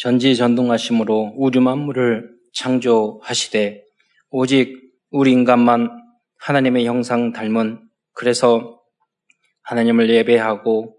[0.00, 3.84] 전지전능하심으로 우주 만물을 창조하시되
[4.30, 4.80] 오직
[5.10, 5.90] 우리 인간만
[6.38, 7.80] 하나님의 형상 닮은
[8.14, 8.80] 그래서
[9.62, 10.96] 하나님을 예배하고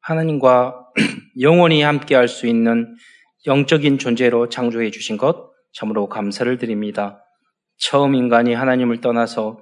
[0.00, 0.74] 하나님과
[1.40, 2.96] 영원히 함께 할 수 있는
[3.46, 7.22] 영적인 존재로 창조해 주신 것 참으로 감사를 드립니다.
[7.76, 9.60] 처음 인간이 하나님을 떠나서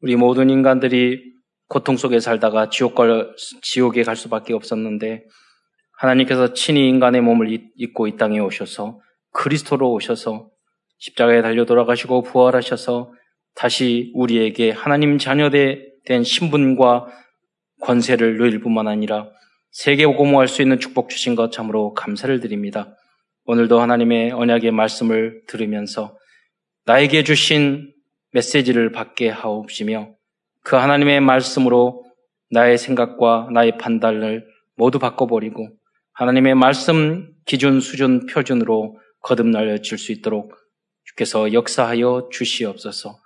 [0.00, 1.22] 우리 모든 인간들이
[1.68, 5.24] 고통 속에 살다가 지옥 걸, 지옥에 갈 수밖에 없었는데
[5.96, 9.00] 하나님께서 친히 인간의 몸을 입고 이 땅에 오셔서
[9.32, 10.48] 그리스도로 오셔서
[10.98, 13.12] 십자가에 달려 돌아가시고 부활하셔서
[13.54, 17.06] 다시 우리에게 하나님 자녀된 신분과
[17.80, 19.28] 권세를 누릴 뿐만 아니라
[19.70, 22.96] 세계 복음화할 수 있는 축복 주신 것 참으로 감사를 드립니다.
[23.44, 26.16] 오늘도 하나님의 언약의 말씀을 들으면서
[26.86, 27.92] 나에게 주신
[28.32, 30.14] 메시지를 받게 하옵시며
[30.62, 32.04] 그 하나님의 말씀으로
[32.50, 35.68] 나의 생각과 나의 판단을 모두 바꿔버리고
[36.14, 40.54] 하나님의 말씀 기준, 수준, 표준으로 거듭날려 질 수 있도록
[41.04, 43.18] 주께서 역사하여 주시옵소서.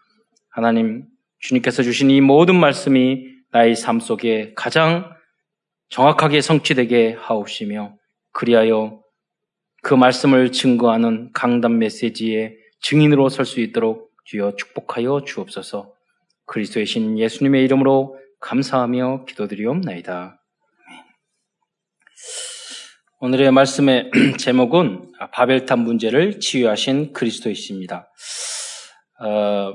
[0.48, 1.06] 하나님,
[1.40, 5.10] 주님께서 주신 이 모든 말씀이 나의 삶 속에 가장
[5.90, 7.94] 정확하게 성취되게 하옵시며
[8.32, 9.02] 그리하여
[9.82, 15.92] 그 말씀을 증거하는 강단 메시지의 증인으로 설 수 있도록 주여 축복하여 주옵소서.
[16.46, 20.37] 그리스도의 신 예수님의 이름으로 감사하며 기도드리옵나이다.
[23.20, 28.08] 오늘의 말씀의 제목은 바벨탑 문제를 치유하신 그리스도이십니다.
[29.20, 29.74] 어,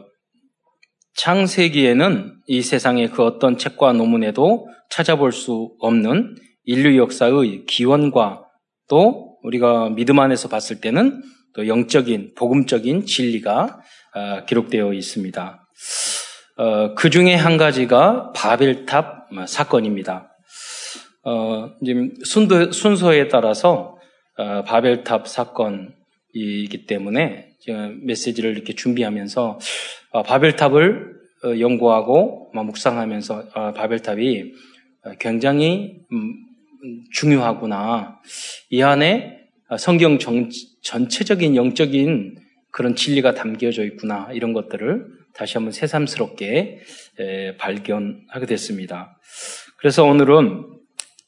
[1.17, 8.45] 창세기에는 이 세상의 그 어떤 책과 논문에도 찾아볼 수 없는 인류 역사의 기원과
[8.87, 11.21] 또 우리가 믿음 안에서 봤을 때는
[11.53, 13.81] 또 영적인 복음적인 진리가
[14.15, 15.67] 어, 기록되어 있습니다.
[16.59, 20.32] 어, 그 중에 한 가지가 바벨탑 사건입니다.
[21.23, 21.71] 어,
[22.23, 23.97] 순도, 순서에 따라서
[24.37, 29.59] 어, 바벨탑 사건이기 때문에 제가 메시지를 이렇게 준비하면서
[30.11, 31.13] 어, 바벨탑을
[31.45, 34.51] 어, 연구하고 묵상하면서 어, 바벨탑이
[35.19, 36.33] 굉장히 음,
[37.11, 38.19] 중요하구나.
[38.69, 39.39] 이 안에
[39.77, 40.49] 성경 정,
[40.81, 42.37] 전체적인 영적인
[42.71, 44.29] 그런 진리가 담겨져 있구나.
[44.33, 46.79] 이런 것들을 다시 한번 새삼스럽게
[47.19, 49.19] 에, 발견하게 됐습니다.
[49.77, 50.72] 그래서 오늘은 아,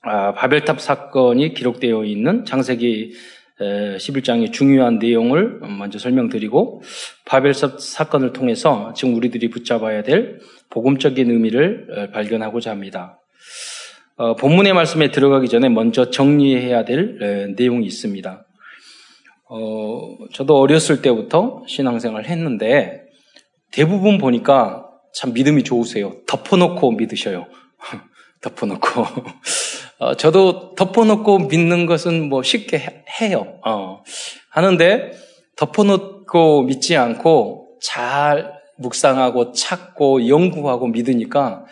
[0.05, 3.13] 바벨탑 사건이 기록되어 있는 창세기
[3.59, 6.81] 11장의 중요한 내용을 먼저 설명드리고
[7.25, 10.39] 바벨탑 사건을 통해서 지금 우리들이 붙잡아야 될
[10.69, 13.19] 복음적인 의미를 발견하고자 합니다.
[14.17, 18.45] 어, 본문의 말씀에 들어가기 전에 먼저 정리해야 될 내용이 있습니다.
[19.49, 23.03] 어, 저도 어렸을 때부터 신앙생활을 했는데
[23.71, 26.15] 대부분 보니까 참 믿음이 좋으세요.
[26.27, 27.47] 덮어놓고 믿으셔요.
[28.41, 29.05] 덮어놓고.
[29.97, 32.77] 어, 저도 덮어놓고 믿는 것은 뭐 쉽게
[33.21, 33.59] 해 요.
[33.65, 34.03] 어.
[34.49, 35.11] 하는데
[35.55, 41.65] 덮어놓고 믿지 않고 잘 묵상하고 찾고 연구하고 믿으니까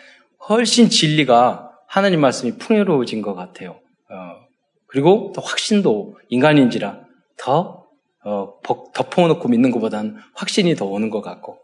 [0.48, 3.80] 훨씬 진리가 하나님 말씀이 풍요로워진 것 같아요.
[4.10, 4.44] 어.
[4.86, 7.00] 그리고 또 확신도 인간인지라
[7.36, 7.84] 더
[8.24, 8.54] 어,
[8.94, 11.58] 덮어놓고 믿는 것보다는 확신이 더 오는 것 같고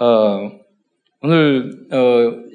[0.00, 0.50] 어,
[1.20, 2.52] 오늘 어,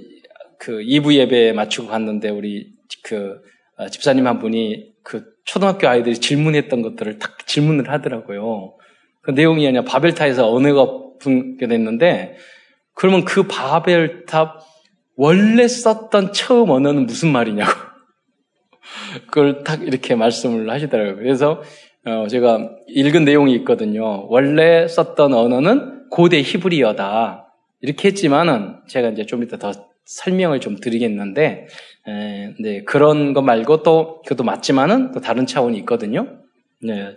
[0.68, 3.40] 그 2부 예배 마치고 갔는데 우리 그
[3.78, 8.76] 어, 집사님 한 분이 그 초등학교 아이들이 질문했던 것들을 딱 질문을 하더라고요.
[9.22, 12.36] 그 내용이 아니라 바벨탑에서 언어가 분게됐는데
[12.94, 14.60] 그러면 그 바벨탑
[15.16, 17.72] 원래 썼던 처음 언어는 무슨 말이냐고
[19.28, 21.16] 그걸 딱 이렇게 말씀을 하시더라고요.
[21.16, 21.64] 그래서
[22.06, 24.28] 어 제가 읽은 내용이 있거든요.
[24.28, 27.54] 원래 썼던 언어는 고대 히브리어다.
[27.80, 31.68] 이렇게 했지만은 제가 이제 좀 이따 더 설명을 좀 드리겠는데,
[32.08, 36.40] 에, 네, 그런 거 말고 또, 그것도 맞지만은 또 다른 차원이 있거든요.
[36.82, 37.14] 네.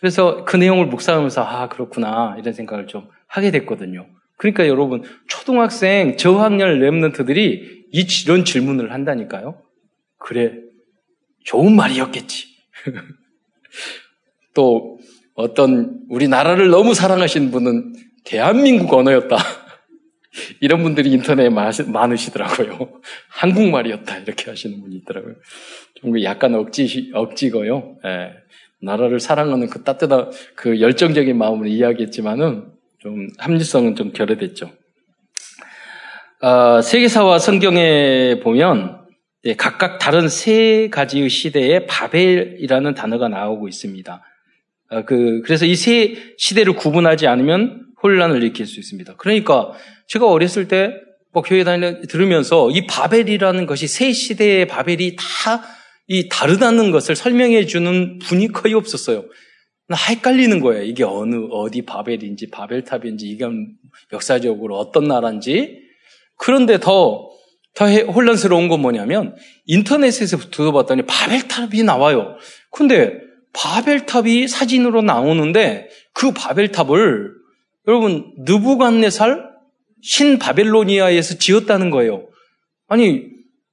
[0.00, 4.06] 그래서 그 내용을 묵상하면서, 아, 그렇구나, 이런 생각을 좀 하게 됐거든요.
[4.36, 9.62] 그러니까 여러분, 초등학생 저학년 랩런트들이 이런 질문을 한다니까요.
[10.18, 10.52] 그래,
[11.44, 12.48] 좋은 말이었겠지.
[14.54, 14.98] 또,
[15.34, 17.94] 어떤 우리나라를 너무 사랑하신 분은
[18.24, 19.36] 대한민국 언어였다.
[20.60, 23.00] 이런 분들이 인터넷에 많으시더라고요.
[23.28, 24.18] 한국말이었다.
[24.18, 25.34] 이렇게 하시는 분이 있더라고요.
[25.94, 27.96] 좀 약간 억지, 억지고요.
[28.04, 28.32] 예.
[28.80, 32.66] 나라를 사랑하는 그 따뜻한, 그 열정적인 마음을 이야기했지만은
[32.98, 34.70] 좀 합리성은 좀 결여됐죠.
[36.42, 39.00] 어, 세계사와 성경에 보면
[39.44, 44.22] 예, 각각 다른 세 가지의 시대에 바벨이라는 단어가 나오고 있습니다.
[44.90, 49.16] 어, 그, 그래서 이 세 시대를 구분하지 않으면 혼란을 일으킬 수 있습니다.
[49.16, 49.72] 그러니까
[50.08, 50.92] 제가 어렸을 때
[51.32, 55.76] 뭐 교회 다니는 들으면서 이 바벨이라는 것이 새 시대의 바벨이 다
[56.08, 59.24] 이 다르다는 것을 설명해 주는 분이 거의 없었어요.
[59.88, 60.84] 나 헷갈리는 거예요.
[60.84, 63.44] 이게 어느 어디 바벨인지 바벨탑인지 이게
[64.12, 65.80] 역사적으로 어떤 나라인지
[66.38, 67.28] 그런데 더,
[67.74, 69.34] 더 혼란스러운 건 뭐냐면
[69.66, 72.36] 인터넷에서 들어봤더니 바벨탑이 나와요.
[72.70, 73.18] 근데
[73.52, 77.32] 바벨탑이 사진으로 나오는데 그 바벨탑을
[77.86, 79.54] 여러분 느부갓네살
[80.02, 82.28] 신 바벨로니아에서 지었다는 거예요.
[82.88, 83.24] 아니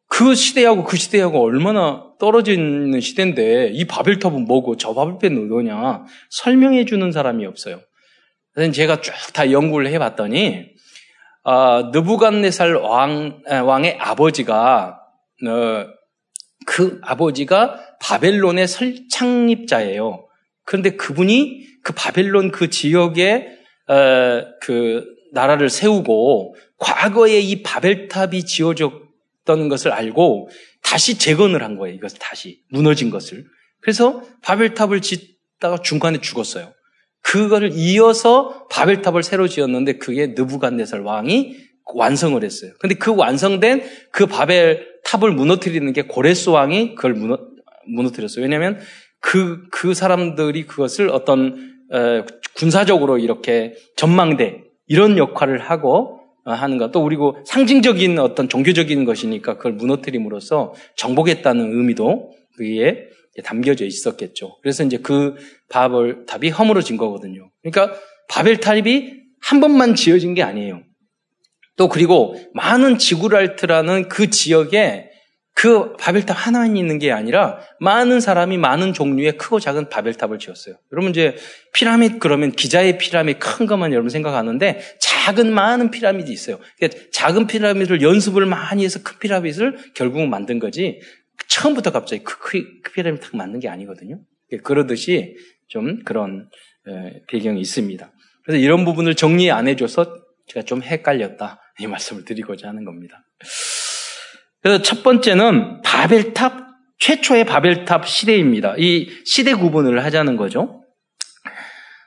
[0.08, 6.86] 그 시대하고 그 시대하고 얼마나 떨어져 있는 시대인데 이 바벨탑은 뭐고 저 바벨탑은 뭐냐 설명해
[6.86, 7.82] 주는 사람이 없어요.
[8.54, 10.66] 그래서 제가 쭉 다 연구를 해봤더니
[11.44, 15.00] 어, 느부갓네살 왕 왕의 아버지가
[15.46, 15.86] 어,
[16.66, 20.28] 그 아버지가 바벨론의 설창립자예요.
[20.66, 23.63] 그런데 그분이 그 바벨론 그 지역에 어,
[24.62, 30.50] 그 나라를 세우고 과거에 이 바벨탑이 지어졌던 것을 알고
[30.84, 31.96] 다시 재건을 한 거예요.
[31.96, 33.46] 이것을 다시 무너진 것을.
[33.82, 36.74] 그래서 바벨탑을 짓다가 중간에 죽었어요.
[37.22, 41.56] 그거를 이어서 바벨탑을 새로 지었는데 그게 느부갓네살 왕이
[41.96, 42.74] 완성을 했어요.
[42.80, 47.40] 근데 그 완성된 그 바벨탑을 무너뜨리는 게 고레스 왕이 그걸 무너,
[47.88, 48.44] 무너뜨렸어요.
[48.44, 48.80] 왜냐하면
[49.20, 51.73] 그, 그 사람들이 그것을 어떤 에,
[52.56, 56.92] 군사적으로 이렇게 전망대 이런 역할을 하고 어, 하는 것.
[56.92, 63.08] 또 그리고 상징적인 어떤 종교적인 것이니까 그걸 무너뜨림으로써 정복했다는 의미도 그에
[63.44, 64.58] 담겨져 있었겠죠.
[64.62, 65.36] 그래서 이제 그
[65.70, 67.50] 바벨탑이 허물어진 거거든요.
[67.62, 67.98] 그러니까
[68.30, 70.84] 바벨 탑이 한 번만 지어진 게 아니에요.
[71.78, 75.10] 또 그리고 많은 지구랄트라는 그 지역에
[75.56, 80.76] 그 바벨탑 하나만 있는 게 아니라 많은 사람이 많은 종류의 크고 작은 바벨탑을 지었어요.
[80.92, 81.36] 여러분 이제
[81.74, 86.60] 피라밋 그러면 기자의 피라밋 큰 것만 여러분 생각하는데 작은 많은 피라밋이 있어요.
[86.78, 91.00] 그러니까 작은 피라밋을 연습을 많이 해서 큰 피라밋을 결국은 만든 거지
[91.48, 94.20] 처음부터 갑자기 그, 그, 그 피라밋 딱 만든 게 아니거든요.
[94.64, 95.36] 그러듯이
[95.68, 96.50] 좀 그런
[97.28, 98.12] 배경이 있습니다.
[98.44, 100.18] 그래서 이런 부분을 정리 안 해줘서
[100.48, 101.62] 제가 좀 헷갈렸다.
[101.80, 103.24] 이 말씀을 드리고자 하는 겁니다.
[104.64, 106.64] 그래서 첫 번째는 바벨탑,
[107.00, 108.76] 최초의 바벨탑 시대입니다.
[108.78, 110.82] 이 시대 구분을 하자는 거죠.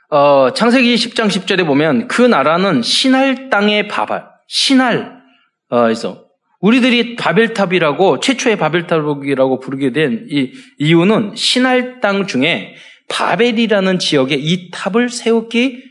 [0.08, 6.24] 어, 창세기 10장 10절에 보면 그 나라는 신할 땅의 바벨, 신할에서
[6.60, 12.74] 우리들이 바벨탑이라고 최초의 바벨탑이라고 부르게 된 이 이유는 신할 땅 중에
[13.10, 15.82] 바벨이라는 지역에 이 탑을 세웠기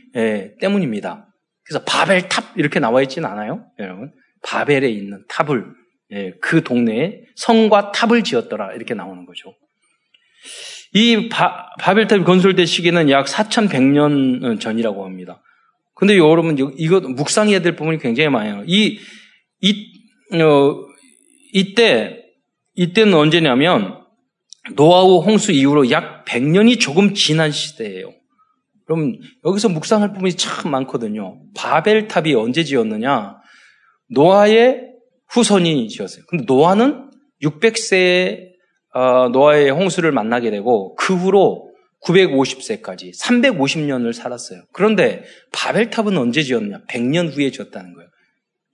[0.59, 1.27] 때문입니다.
[1.63, 4.11] 그래서 바벨탑 이렇게 나와 있지는 않아요, 여러분.
[4.43, 5.65] 바벨에 있는 탑을
[6.11, 9.55] 예, 그 동네에 성과 탑을 지었더라 이렇게 나오는 거죠.
[10.93, 15.41] 이 바, 바벨탑이 건설된 시기는 약 4,100년 전이라고 합니다.
[15.93, 18.63] 근데 여러분 이거 묵상해야 될 부분이 굉장히 많아요.
[18.67, 18.99] 이,
[19.61, 20.75] 이, 어,
[21.53, 22.21] 이때
[22.75, 24.03] 이때는 언제냐면
[24.75, 28.13] 노아우 홍수 이후로 약 100년이 조금 지난 시대예요.
[28.85, 31.41] 그럼 여기서 묵상할 부분이 참 많거든요.
[31.55, 33.37] 바벨탑이 언제 지었느냐?
[34.09, 34.94] 노아의
[35.29, 36.23] 후손이 지었어요.
[36.27, 37.11] 근데 노아는
[37.41, 38.55] 600세에
[38.93, 41.73] 어, 노아의 홍수를 만나게 되고 그 후로
[42.03, 44.61] 950세까지 350년을 살았어요.
[44.71, 46.83] 그런데 바벨탑은 언제 지었냐?
[46.89, 48.09] 100년 후에 지었다는 거예요.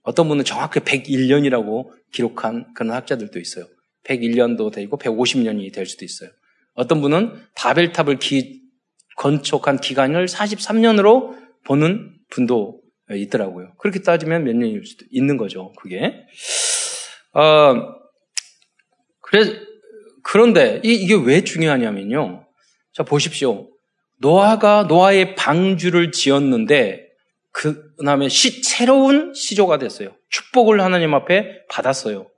[0.02, 3.66] 어떤 분은 정확히 101년이라고 기록한 그런 학자들도 있어요.
[4.04, 6.30] 101년도 되고 150년이 될 수도 있어요.
[6.74, 8.62] 어떤 분은 바벨탑을 기,
[9.16, 12.81] 건축한 기간을 43년으로 보는 분도
[13.16, 13.72] 있더라고요.
[13.78, 16.14] 그렇게 따지면 몇 년일 수도 있는 거죠, 그게.
[17.34, 17.74] 어,
[19.20, 19.60] 그래,
[20.22, 22.46] 그런데 이, 이게 왜 중요하냐면요.
[22.92, 23.68] 자, 보십시오.
[24.18, 27.08] 노아가 노아의 방주를 지었는데,
[27.50, 30.14] 그 다음에 시, 새로운 시조가 됐어요.
[30.30, 32.30] 축복을 하나님 앞에 받았어요.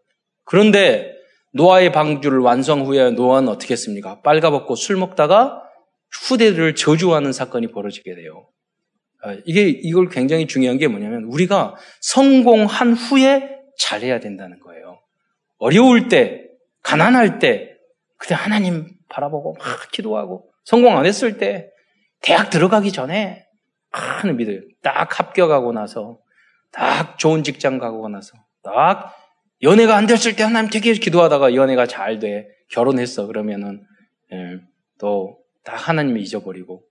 [0.45, 1.13] 그런데
[1.53, 4.21] 노아의 방주를 완성 후에 노아는 어떻게 했습니까?
[4.23, 5.63] 빨가벗고 술 먹다가
[6.29, 8.49] 후대를 저주하는 사건이 벌어지게 돼요.
[9.25, 15.01] 아, 이게 이걸 굉장히 중요한 게 뭐냐면 우리가 성공한 후에 잘해야 된다는 거예요.
[15.57, 16.45] 어려울 때,
[16.83, 17.75] 가난할 때,
[18.19, 21.71] 그때 하나님 바라보고 막 기도하고 성공 안 했을 때,
[22.21, 23.47] 대학 들어가기 전에
[23.91, 24.61] 많은 믿어요.
[24.83, 26.19] 딱 합격하고 나서,
[26.71, 29.15] 딱 좋은 직장 가고 나서, 딱
[29.63, 32.47] 연애가 안 됐을 때 하나님 되게 기도하다가 연애가 잘 돼.
[32.71, 33.27] 결혼했어.
[33.27, 33.83] 그러면은,
[34.33, 34.59] 예,
[34.99, 36.83] 또, 다 하나님이 잊어버리고,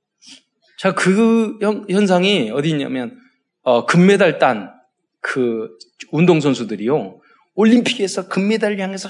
[0.80, 1.58] 자, 그
[1.90, 3.18] 현상이 어디 있냐면,
[3.62, 4.74] 어, 금메달 딴
[5.24, 5.70] 그
[6.12, 7.20] 운동선수들이요.
[7.56, 9.10] 올림픽에서 금메달 향해서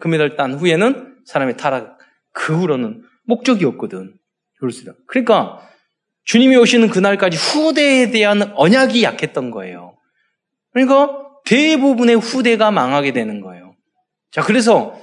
[0.00, 1.96] 금메달 딴 후에는 사람의 타락,
[2.32, 4.14] 그 후로는 목적이 없거든.
[5.06, 5.60] 그러니까
[6.24, 9.96] 주님이 오시는 그날까지 후대에 대한 언약이 약했던 거예요.
[10.72, 13.74] 그러니까 대부분의 후대가 망하게 되는 거예요.
[14.32, 15.00] 자, 그래서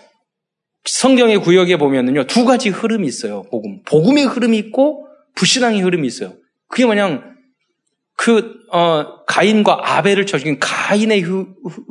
[0.84, 3.82] 성경의 구역에 보면은요, 두 가지 흐름이 있어요, 복음.
[3.84, 5.05] 복음의 흐름이 있고,
[5.36, 6.36] 불신앙의 흐름이 있어요.
[6.68, 7.36] 그게 뭐냐,
[8.18, 11.46] 그, 어, 가인과 아벨을 쳐죽인 가인의 흐,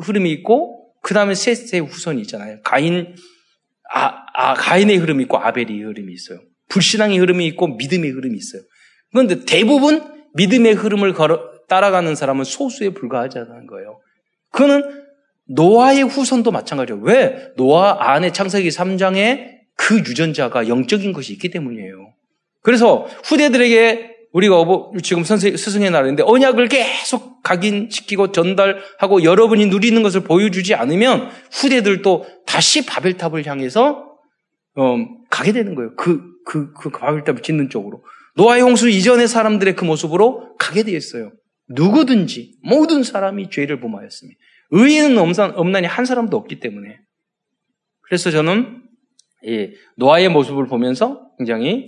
[0.09, 2.61] 름이 있고, 그 다음에 셋의 후손이 있잖아요.
[2.63, 3.15] 가인,
[3.93, 6.41] 아, 아, 가인의 흐름이 있고, 아벨의 흐름이 있어요.
[6.71, 8.63] 불신앙의 흐름이 있고, 믿음의 흐름이 있어요.
[9.13, 10.03] 그런데 대부분
[10.35, 14.01] 믿음의 흐름을 걸어, 따라가는 사람은 소수에 불과하지 않은 거예요.
[14.51, 15.05] 그거는
[15.47, 17.03] 노아의 후손도 마찬가지예요.
[17.03, 17.53] 왜?
[17.57, 22.13] 노아 안에 창세기 3장에 그 유전자가 영적인 것이 있기 때문이에요.
[22.65, 24.57] 그래서 후대들에게 우리가
[25.03, 33.47] 지금 스승의 날인데 언약을 계속 각인시키고 전달하고 여러분이 누리는 것을 보여주지 않으면 후대들도 다시 바벨탑을
[33.47, 34.09] 향해서
[34.77, 34.97] 어,
[35.31, 35.95] 가게 되는 거예요.
[35.95, 38.03] 그, 그, 그 바벨탑을 짓는 쪽으로.
[38.37, 41.31] 노아의 홍수 이전의 사람들의 그 모습으로 가게 되어 있어요.
[41.69, 44.41] 누구든지 모든 사람이 죄를 범하였습니다.
[44.71, 46.99] 의인은 없나니 한 사람도 없기 때문에.
[48.01, 48.83] 그래서 저는
[49.45, 51.87] 이 노아의 모습을 보면서 굉장히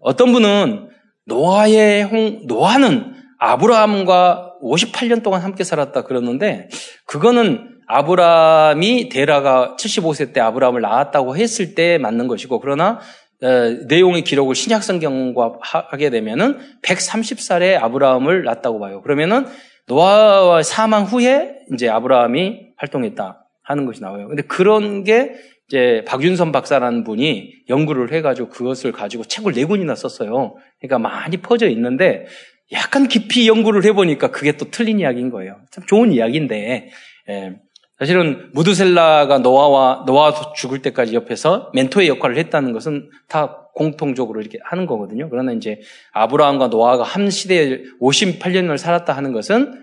[0.00, 0.88] 어, 떤 분은
[1.26, 6.68] 노아의 홍 노아는 아브라함과 58년 동안 함께 살았다 그러는데
[7.06, 13.00] 그거는 아브라함이 데라가 75세 때 아브라함을 낳았다고 했을 때 맞는 것이고 그러나
[13.42, 13.48] 어,
[13.86, 19.02] 내용의 기록을 신약 성경과 하게 되면은 130살에 아브라함을 낳았다고 봐요.
[19.02, 19.46] 그러면은
[19.88, 24.28] 노아와 사망 후에 이제 아브라함이 활동했다 하는 것이 나와요.
[24.28, 25.34] 근데 그런 게
[25.68, 30.56] 이제 박윤선 박사라는 분이 연구를 해가지고 그것을 가지고 책을 네 권이나 썼어요.
[30.80, 32.26] 그러니까 많이 퍼져 있는데
[32.72, 35.56] 약간 깊이 연구를 해보니까 그게 또 틀린 이야기인 거예요.
[35.70, 36.90] 참 좋은 이야기인데
[37.28, 37.56] 예.
[37.98, 44.86] 사실은 무드셀라가 노아와 노아 죽을 때까지 옆에서 멘토의 역할을 했다는 것은 다 공통적으로 이렇게 하는
[44.86, 45.30] 거거든요.
[45.30, 45.80] 그러나 이제
[46.12, 49.82] 아브라함과 노아가 한 시대에 58년을 살았다 하는 것은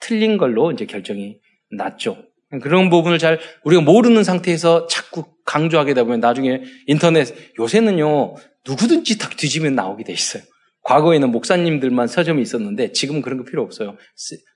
[0.00, 1.36] 틀린 걸로 이제 결정이
[1.70, 2.16] 났죠.
[2.58, 7.28] 그런 부분을 잘 우리가 모르는 상태에서 자꾸 강조하게 되다 보면 나중에 인터넷
[7.58, 8.34] 요새는요
[8.66, 10.42] 누구든지 딱 뒤지면 나오게 돼 있어요.
[10.82, 13.96] 과거에는 목사님들만 서점이 있었는데 지금은 그런 거 필요 없어요.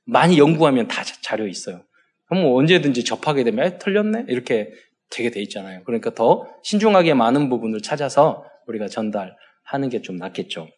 [0.06, 1.82] 많이 연구하면 다 자료 있어요.
[2.26, 4.70] 그럼 뭐 언제든지 접하게 되면 털렸네 이렇게
[5.10, 5.82] 되게 돼 있잖아요.
[5.84, 10.68] 그러니까 더 신중하게 많은 부분을 찾아서 우리가 전달하는 게 좀 낫겠죠.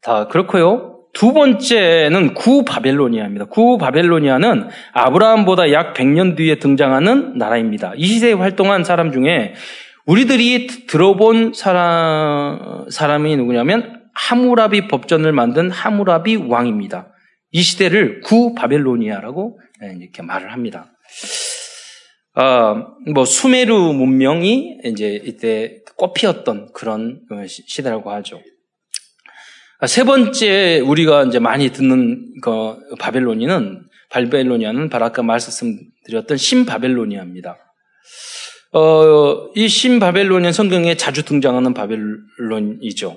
[0.00, 1.01] 다 그렇고요.
[1.12, 3.46] 두 번째는 구 바벨로니아입니다.
[3.46, 7.92] 구 바벨로니아는 아브라함보다 약 100년 뒤에 등장하는 나라입니다.
[7.96, 9.54] 이 시대에 활동한 사람 중에
[10.06, 17.12] 우리들이 들어본 사람, 사람이 누구냐면 하무라비 법전을 만든 하무라비 왕입니다.
[17.50, 19.60] 이 시대를 구 바벨로니아라고
[20.00, 20.92] 이렇게 말을 합니다.
[22.34, 28.40] 어, 뭐 수메르 문명이 이제 이때 꽃피었던 그런 시대라고 하죠.
[29.82, 37.56] 아, 세 번째 우리가 이제 많이 듣는 그 바벨로니는 바벨로니아는 바로 아까 말씀드렸던 신바벨로니아입니다.
[38.74, 43.16] 어, 이 신바벨로니아 성경에 자주 등장하는 바벨론이죠.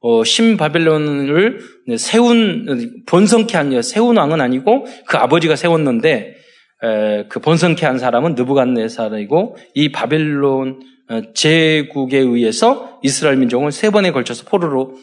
[0.00, 1.60] 어, 신바벨론을
[1.98, 6.36] 세운 번성케 한 세운 왕은 아니고 그 아버지가 세웠는데
[6.84, 14.10] 에, 그 번성케 한 사람은 느부갓네살이고 이 바벨론 어, 제국에 의해서 이스라엘 민족은 세 번에
[14.10, 14.96] 걸쳐서 포로로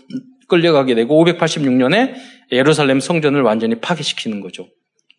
[0.47, 2.13] 끌려가게 되고 586년에
[2.51, 4.67] 예루살렘 성전을 완전히 파괴시키는 거죠.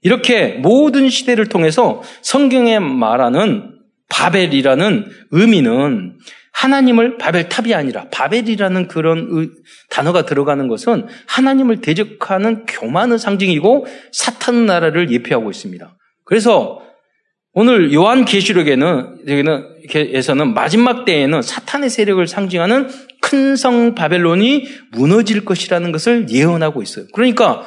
[0.02, 3.76] 이렇게 모든 시대를 통해서 성경에 말하는
[4.09, 6.18] 바벨이라는 의미는
[6.52, 9.49] 하나님을 바벨탑이 아니라 바벨이라는 그런 의,
[9.90, 15.97] 단어가 들어가는 것은 하나님을 대적하는 교만의 상징이고 사탄 나라를 예표하고 있습니다.
[16.25, 16.83] 그래서
[17.52, 19.64] 오늘 요한 계시록에는 여기는
[19.95, 22.88] 에서는 마지막 때에는 사탄의 세력을 상징하는
[23.26, 27.06] 큰 성 바벨론이 무너질 것이라는 것을 예언하고 있어요.
[27.12, 27.66] 그러니까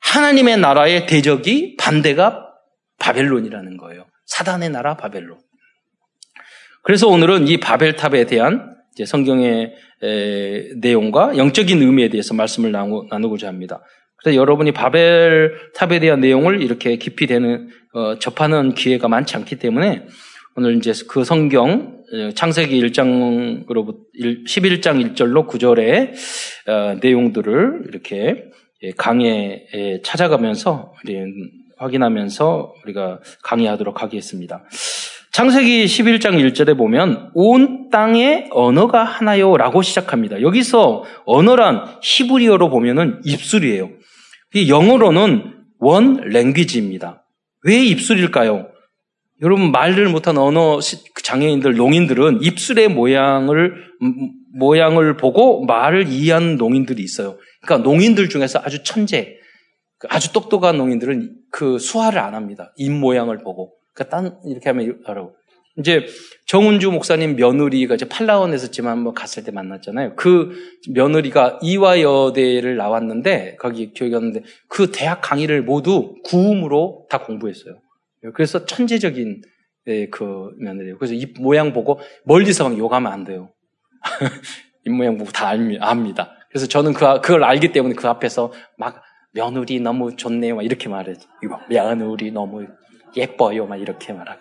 [0.00, 2.46] 하나님의 나라의 대적이 반대가
[2.98, 4.06] 바벨론이라는 거예요.
[4.26, 5.38] 사단의 나라 바벨론.
[6.82, 9.74] 그래서 오늘은 이 바벨탑에 대한 성경의
[10.80, 13.80] 내용과 영적인 의미에 대해서 말씀을 나누고자 합니다.
[14.16, 20.06] 그래서 여러분이 바벨탑에 대한 내용을 이렇게 깊이 되는 어, 접하는 기회가 많지 않기 때문에
[20.56, 21.99] 오늘 이제 그 성경 어,
[22.34, 23.98] 창세기 1장으로부터
[24.46, 26.12] 11장 1절로 9절의
[26.66, 28.44] 어, 내용들을 이렇게
[28.82, 30.94] 예, 강의에 찾아가면서
[31.76, 34.64] 확인하면서 우리가 강의하도록 하겠습니다.
[35.32, 40.42] 창세기 11장 1절에 보면 온 땅의 언어가 하나요 라고 시작합니다.
[40.42, 43.90] 여기서 언어란 히브리어로 보면은 입술이에요.
[44.54, 47.24] 이 영어로는 원 랭귀지입니다.
[47.64, 48.69] 왜 입술일까요?
[49.42, 50.80] 여러분 말을 못한 언어
[51.22, 53.74] 장애인들, 농인들은 입술의 모양을
[54.54, 57.38] 모양을 보고 말을 이해하는 농인들이 있어요.
[57.62, 59.36] 그러니까 농인들 중에서 아주 천재,
[60.08, 62.72] 아주 똑똑한 농인들은 그 수화를 안 합니다.
[62.76, 63.74] 입 모양을 보고.
[63.94, 65.28] 그러니까 딴 이렇게 하면 알아.
[65.78, 66.06] 이제
[66.46, 70.16] 정은주 목사님 며느리가 이제 팔라원에서 지만 한번 갔을 때 만났잖아요.
[70.16, 70.50] 그
[70.92, 77.78] 며느리가 이화여대를 나왔는데 거기 교육이었는데 그 대학 강의를 모두 구음으로 다 공부했어요.
[78.34, 79.42] 그래서 천재적인
[79.86, 80.98] 예, 그 며느리예요.
[80.98, 83.50] 그래서 입 모양 보고 멀리서 막 욕하면 안 돼요.
[84.84, 86.32] 입 모양 보고 다 압니다.
[86.50, 90.56] 그래서 저는 그, 그걸 알기 때문에 그 앞에서 막 며느리 너무 좋네요.
[90.56, 91.28] 막 이렇게 말해죠.
[91.68, 92.66] 며느리 너무
[93.16, 93.66] 예뻐요.
[93.66, 94.40] 막 이렇게 말하고.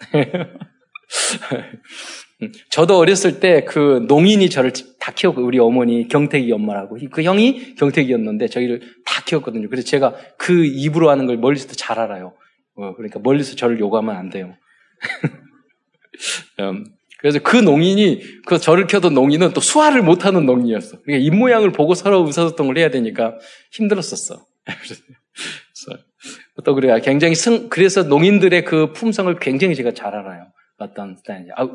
[2.70, 8.48] 저도 어렸을 때 그 농인이 저를 다 키웠고 우리 어머니 경택이 엄마라고 그 형이 경택이었는데
[8.48, 9.68] 저희를 다 키웠거든요.
[9.68, 12.32] 그래서 제가 그 입으로 하는 걸 멀리서도 잘 알아요.
[12.80, 14.56] 어, 그러니까 멀리서 저를 욕하면 안 돼요.
[16.60, 16.84] 음,
[17.18, 21.02] 그래서 그 농인이 그 저를 켜던 농인은 또 수화를 못하는 농인이었어.
[21.02, 23.36] 그러니까 입 모양을 보고 서로 의사소통을 해야 되니까
[23.72, 24.46] 힘들었었어.
[26.64, 27.00] 또 그래요.
[27.02, 30.52] 굉장히 승 그래서 농인들의 그 품성을 굉장히 제가 잘 알아요.
[30.78, 31.52] 어떤 스타일인지.
[31.56, 31.68] 아,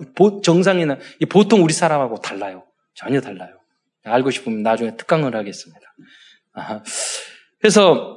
[0.44, 0.98] 정상이나
[1.30, 2.64] 보통 우리 사람하고 달라요.
[2.96, 3.52] 전혀 달라요.
[4.04, 5.82] 알고 싶으면 나중에 특강을 하겠습니다.
[6.54, 6.82] 아,
[7.60, 8.15] 그래서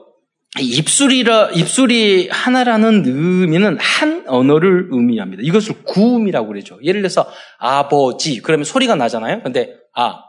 [0.60, 5.42] 입술이라 입술이 하나라는 의미는 한 언어를 의미합니다.
[5.44, 6.78] 이것을 구음이라고 그러죠.
[6.82, 9.42] 예를 들어서 아버지 그러면 소리가 나잖아요.
[9.42, 10.22] 근데 아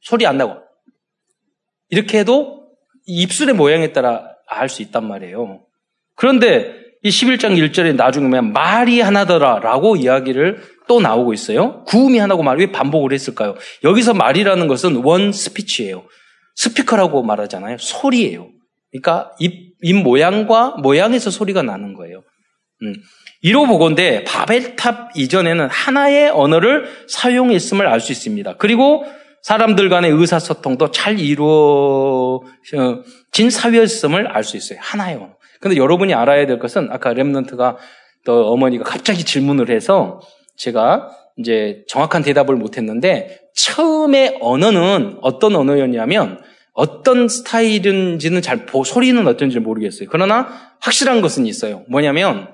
[0.00, 0.56] 소리 안 나고
[1.90, 2.68] 이렇게 해도
[3.06, 5.60] 입술의 모양에 따라 알 수 있단 말이에요.
[6.14, 11.82] 그런데 이 11장 1절에 나중에 보면 말이 하나더라 라고 이야기를 또 나오고 있어요.
[11.84, 13.56] 구음이 하나고 말, 왜 반복을 했을까요?
[13.82, 16.04] 여기서 말이라는 것은 one speech예요.
[16.54, 17.78] 스피커라고 말하잖아요.
[17.78, 18.51] 소리예요.
[18.92, 22.22] 그러니까 입, 입 모양과 모양에서 소리가 나는 거예요.
[22.82, 22.94] 음.
[23.40, 28.56] 이로 보건데 바벨탑 이전에는 하나의 언어를 사용했음을 알 수 있습니다.
[28.58, 29.04] 그리고
[29.42, 32.44] 사람들 간의 의사소통도 잘 이루어진
[33.50, 34.78] 사회였음을 알 수 있어요.
[34.80, 35.30] 하나의 언어.
[35.60, 37.76] 근데 여러분이 알아야 될 것은 아까 Remnant가
[38.24, 40.20] 또 어머니가 갑자기 질문을 해서
[40.56, 46.40] 제가 이제 정확한 대답을 못 했는데 처음에 언어는 어떤 언어였냐면
[46.72, 50.08] 어떤 스타일인지는 잘 보, 소리는 어떤지 모르겠어요.
[50.10, 50.48] 그러나
[50.80, 51.84] 확실한 것은 있어요.
[51.88, 52.48] 뭐냐면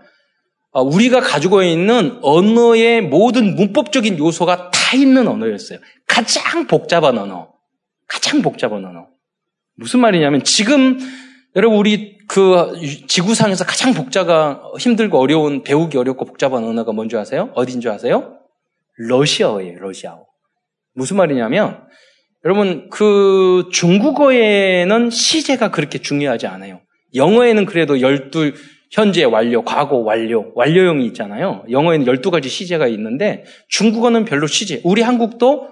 [0.71, 5.79] 어, 우리가 가지고 있는 언어의 모든 문법적인 요소가 다 있는 언어였어요.
[6.07, 7.53] 가장 복잡한 언어.
[8.07, 9.07] 가장 복잡한 언어.
[9.75, 10.99] 무슨 말이냐면 지금
[11.57, 12.75] 여러분 우리 그
[13.07, 17.51] 지구상에서 가장 복잡한 힘들고 어려운 배우기 어렵고 복잡한 언어가 뭔지 아세요?
[17.55, 18.39] 어딘 줄 아세요?
[18.97, 19.79] 러시아어예요.
[19.79, 20.27] 러시아어.
[20.95, 21.87] 무슨 말이냐면
[22.49, 26.81] 여러분 그 중국어에는 시제가 그렇게 중요하지 않아요.
[27.15, 28.55] 영어에는 그래도 열두
[28.91, 31.67] 현재 완료, 과거 완료, 완료형이 있잖아요.
[31.71, 34.81] 영어에는 12가지 시제가 있는데 중국어는 별로 시제.
[34.85, 35.69] 우리 한국도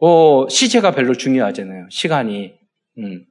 [0.00, 1.86] 어, 시제가 별로 중요하잖아요.
[1.88, 2.52] 시간이.
[2.98, 3.24] 음.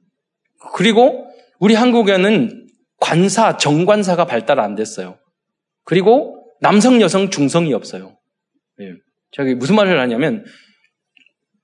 [0.74, 1.28] 그리고
[1.60, 2.66] 우리 한국에는
[2.98, 5.16] 관사, 정관사가 발달 안 됐어요.
[5.84, 8.16] 그리고 남성, 여성, 중성이 없어요.
[8.80, 8.94] 예.
[9.30, 10.44] 저기 무슨 말을 하냐면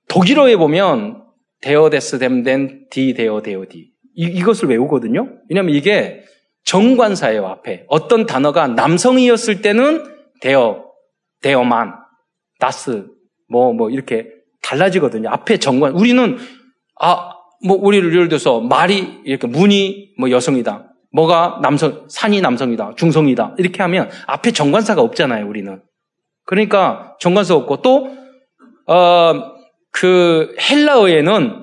[0.08, 1.22] 독일어에 보면
[1.60, 5.28] der des dem den die der der die 이, 이것을 외우거든요.
[5.48, 6.22] 왜냐하면 이게
[6.64, 10.04] 정관사예요 앞에 어떤 단어가 남성이었을 때는
[10.40, 10.84] der
[11.42, 11.94] der Mann
[12.58, 13.06] das
[13.48, 14.28] 뭐뭐 뭐 이렇게
[14.62, 15.28] 달라지거든요.
[15.30, 16.38] 앞에 정관 우리는
[17.00, 20.90] 아 뭐 우리를 예를 들어서 말이 이렇게 문이 뭐 여성이다.
[21.12, 22.94] 뭐가 남성 산이 남성이다.
[22.96, 23.54] 중성이다.
[23.58, 25.48] 이렇게 하면 앞에 정관사가 없잖아요.
[25.48, 25.80] 우리는
[26.44, 28.14] 그러니까 정관사 없고 또
[28.86, 29.53] 어,
[29.94, 31.62] 그 헬라어에는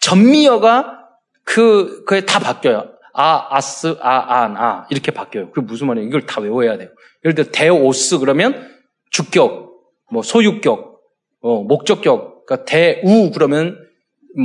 [0.00, 1.08] 전미어가
[1.44, 2.90] 그, 그게 다 바뀌어요.
[3.12, 4.86] 아, 아스, 아, 안, 아.
[4.90, 5.50] 이렇게 바뀌어요.
[5.50, 6.08] 그게 무슨 말이에요?
[6.08, 6.88] 이걸 다 외워야 돼요.
[7.22, 8.66] 예를 들어, 대오스 그러면
[9.10, 9.74] 주격,
[10.10, 11.00] 뭐, 소유격,
[11.42, 13.78] 어, 목적격, 그러니까 대우 그러면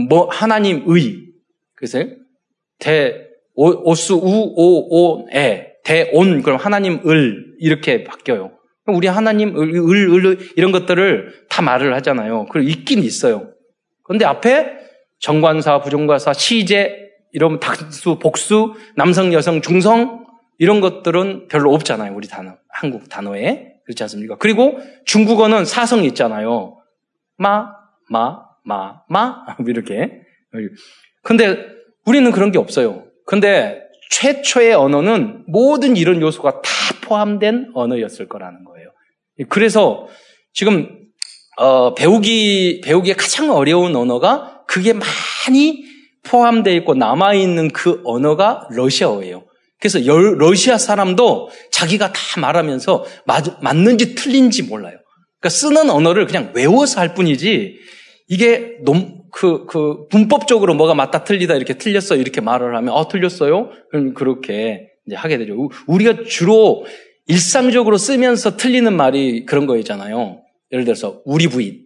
[0.09, 1.27] 뭐, 하나님의.
[1.75, 2.03] 그래서
[2.79, 5.69] 대, 오, 오스, 우, 오, 오, 에.
[5.83, 7.55] 대온, 그럼 하나님 을.
[7.59, 8.51] 이렇게 바뀌어요.
[8.91, 12.45] 우리 하나님, 을, 을, 을, 이런 것들을 다 말을 하잖아요.
[12.51, 13.51] 그리고 있긴 있어요.
[14.03, 14.77] 그런데 앞에
[15.19, 20.25] 정관사, 부정관사, 시제, 이런 다수, 복수, 남성, 여성, 중성,
[20.57, 22.13] 이런 것들은 별로 없잖아요.
[22.13, 23.71] 우리 단어, 한국 단어에.
[23.85, 24.37] 그렇지 않습니까?
[24.37, 26.77] 그리고 중국어는 사성이 있잖아요.
[27.37, 27.71] 마,
[28.09, 30.21] 마, 마, 마, 이렇게.
[31.23, 31.57] 근데
[32.05, 33.05] 우리는 그런 게 없어요.
[33.25, 36.69] 근데 최초의 언어는 모든 이런 요소가 다
[37.03, 38.70] 포함된 언어였을 거라는 거예요.
[39.49, 40.07] 그래서
[40.53, 40.89] 지금
[41.57, 45.83] 어, 배우기 배우기에 가장 어려운 언어가 그게 많이
[46.23, 49.45] 포함되어 있고 남아 있는 그 언어가 러시아어예요.
[49.79, 54.97] 그래서 러시아 사람도 자기가 다 말하면서 맞, 맞는지 틀린지 몰라요.
[55.39, 57.79] 그러니까 쓰는 언어를 그냥 외워서 할 뿐이지
[58.27, 63.69] 이게 너무 그, 그, 문법적으로 뭐가 맞다 틀리다 이렇게 틀렸어 이렇게 말을 하면, 어, 틀렸어요?
[63.89, 65.69] 그럼 그렇게 이제 하게 되죠.
[65.87, 66.85] 우리가 주로
[67.31, 70.41] 일상적으로 쓰면서 틀리는 말이 그런 거있잖아요.
[70.73, 71.85] 예를 들어서 우리 부인.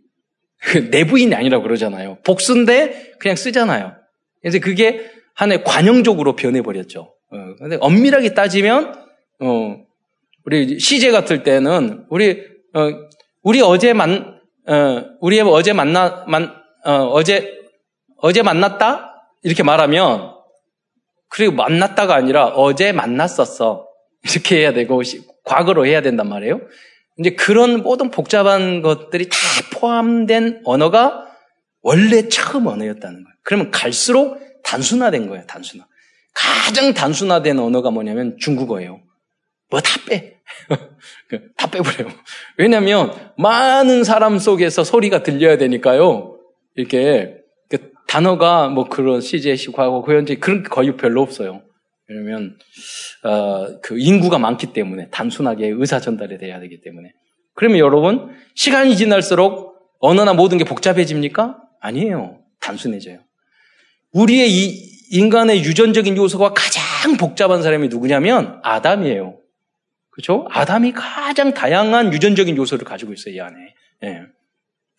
[0.89, 2.17] 내 부인이 아니라고 그러잖아요.
[2.23, 3.93] 복수인데 그냥 쓰잖아요.
[4.41, 7.13] 그래서 그게 하나의 관용적으로 변해버렸죠.
[7.31, 8.95] 어, 근데 엄밀하게 따지면,
[9.39, 9.77] 어,
[10.45, 12.89] 우리 시제 같을 때는 우리, 어,
[13.43, 16.55] 우리 어제 만, 어, 우리 어제 만나, 만,
[16.85, 17.53] 어, 어제,
[18.17, 19.29] 어제 만났다?
[19.43, 20.33] 이렇게 말하면,
[21.29, 23.85] 그리고 만났다가 아니라 어제 만났었어.
[24.29, 25.01] 이렇게 해야 되고,
[25.43, 26.61] 과거로 해야 된단 말이에요.
[27.17, 29.37] 이제 그런 모든 복잡한 것들이 다
[29.73, 31.25] 포함된 언어가
[31.81, 33.35] 원래 처음 언어였다는 거예요.
[33.43, 35.85] 그러면 갈수록 단순화된 거예요, 단순화.
[36.33, 39.01] 가장 단순화된 언어가 뭐냐면 중국어예요.
[39.69, 40.35] 뭐 다 빼.
[41.57, 42.13] 다 빼버려요.
[42.57, 46.37] 왜냐면 하 많은 사람 속에서 소리가 들려야 되니까요.
[46.75, 47.37] 이렇게
[47.69, 51.61] 그 단어가 뭐 그런 시제시 과거 고현재 그런 게 거의 별로 없어요.
[52.07, 52.57] 왜냐면
[53.23, 57.11] 어, 그 인구가 많기 때문에 단순하게 의사 전달이 돼야 되기 때문에.
[57.53, 61.57] 그러면 여러분 시간이 지날수록 언어나 모든 게 복잡해집니까?
[61.79, 62.39] 아니에요.
[62.59, 63.19] 단순해져요.
[64.11, 69.39] 우리의 이 인간의 유전적인 요소가 가장 복잡한 사람이 누구냐면 아담이에요.
[70.09, 70.47] 그렇죠?
[70.49, 73.55] 아담이 가장 다양한 유전적인 요소를 가지고 있어요, 이 안에.
[74.03, 74.21] 예.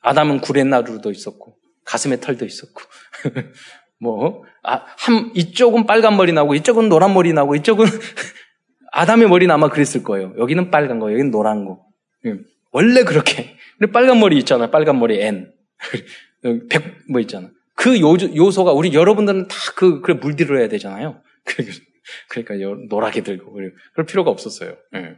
[0.00, 2.82] 아담은 구렛나루도 있었고 가슴에 털도 있었고
[4.00, 7.86] 뭐 아, 한 이쪽은 빨간 머리 나고 이쪽은 노란 머리 나고 이쪽은
[8.92, 10.34] 아담의 머리는 아마 그랬을 거예요.
[10.38, 11.84] 여기는 빨간 거, 여기는 노란 거.
[12.24, 12.34] 예.
[12.72, 13.56] 원래 그렇게.
[13.78, 14.70] 근데 빨간 머리 있잖아요.
[14.70, 15.52] 빨간 머리 N.
[16.70, 17.50] 백 뭐 있잖아.
[17.74, 21.20] 그 요, 요소가 우리 여러분들은 다 그, 그래 물들어야 되잖아요.
[22.28, 22.54] 그러니까
[22.88, 23.52] 노랗게 들고.
[23.52, 24.76] 그럴 필요가 없었어요.
[24.92, 25.16] 네.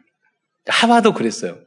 [0.67, 1.59] 하와도 그랬어요.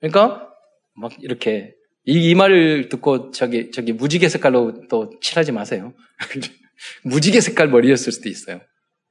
[0.00, 0.48] 그러니까
[0.94, 1.74] 막 이렇게
[2.06, 5.92] 이, 이 말을 듣고 저기, 저기 무지개 색깔로 또 칠하지 마세요.
[7.04, 8.60] 무지개 색깔 머리였을 수도 있어요.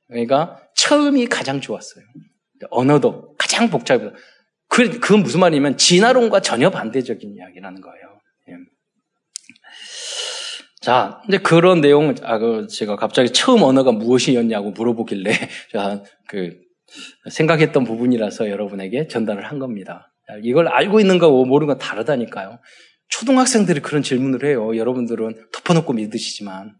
[0.07, 2.03] 그러니까 처음이 가장 좋았어요.
[2.69, 4.13] 언어도 가장 복잡해요.
[4.67, 8.15] 그, 그건 무슨 말이냐면 진화론과 전혀 반대적인 이야기라는 거예요.
[10.85, 15.31] 자, 이제 그런 내용, 아, 그, 제가 갑자기 처음 언어가 무엇이었냐고 물어보길래,
[15.71, 16.59] 제가 그,
[17.27, 20.13] 생각했던 부분이라서 여러분에게 전달을 한 겁니다.
[20.43, 22.59] 이걸 알고 있는 거고 모르는 건 다르다니까요.
[23.09, 24.75] 초등학생들이 그런 질문을 해요.
[24.75, 26.75] 여러분들은 덮어놓고 믿으시지만.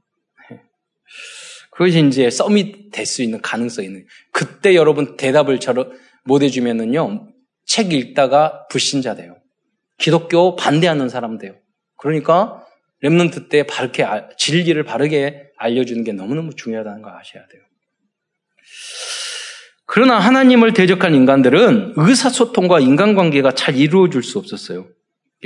[1.71, 4.05] 그것이 이제 썸이 될 수 있는 가능성이 있는.
[4.31, 5.59] 그때 여러분 대답을
[6.23, 7.27] 못 해주면은요,
[7.65, 9.37] 책 읽다가 불신자 돼요.
[9.97, 11.55] 기독교 반대하는 사람 돼요.
[11.97, 12.65] 그러니까
[13.03, 17.61] 랩런트 때 바르게 아, 진리를 바르게 알려주는 게 너무너무 중요하다는 걸 아셔야 돼요.
[19.85, 24.85] 그러나 하나님을 대적한 인간들은 의사소통과 인간관계가 잘 이루어질 수 없었어요.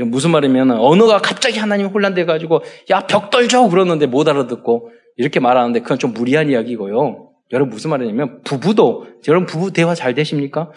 [0.06, 5.82] 무슨 말이면 언어가 갑자기 하나님 혼란돼 가지고 야 벽 떨죠 그러는데 못 알아듣고 이렇게 말하는데
[5.82, 7.30] 그건 좀 무리한 이야기고요.
[7.52, 10.72] 여러분 무슨 말이냐면 부부도 여러분 부부 대화 잘 되십니까?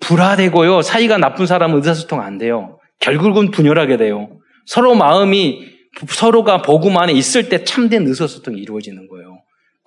[0.00, 0.82] 불화되고요.
[0.82, 2.78] 사이가 나쁜 사람은 의사소통 안 돼요.
[3.00, 4.28] 결국은 분열하게 돼요.
[4.66, 5.64] 서로 마음이
[6.06, 6.62] 서로가
[6.98, 9.27] 안에 있을 때 참된 의사소통이 이루어지는 거예요.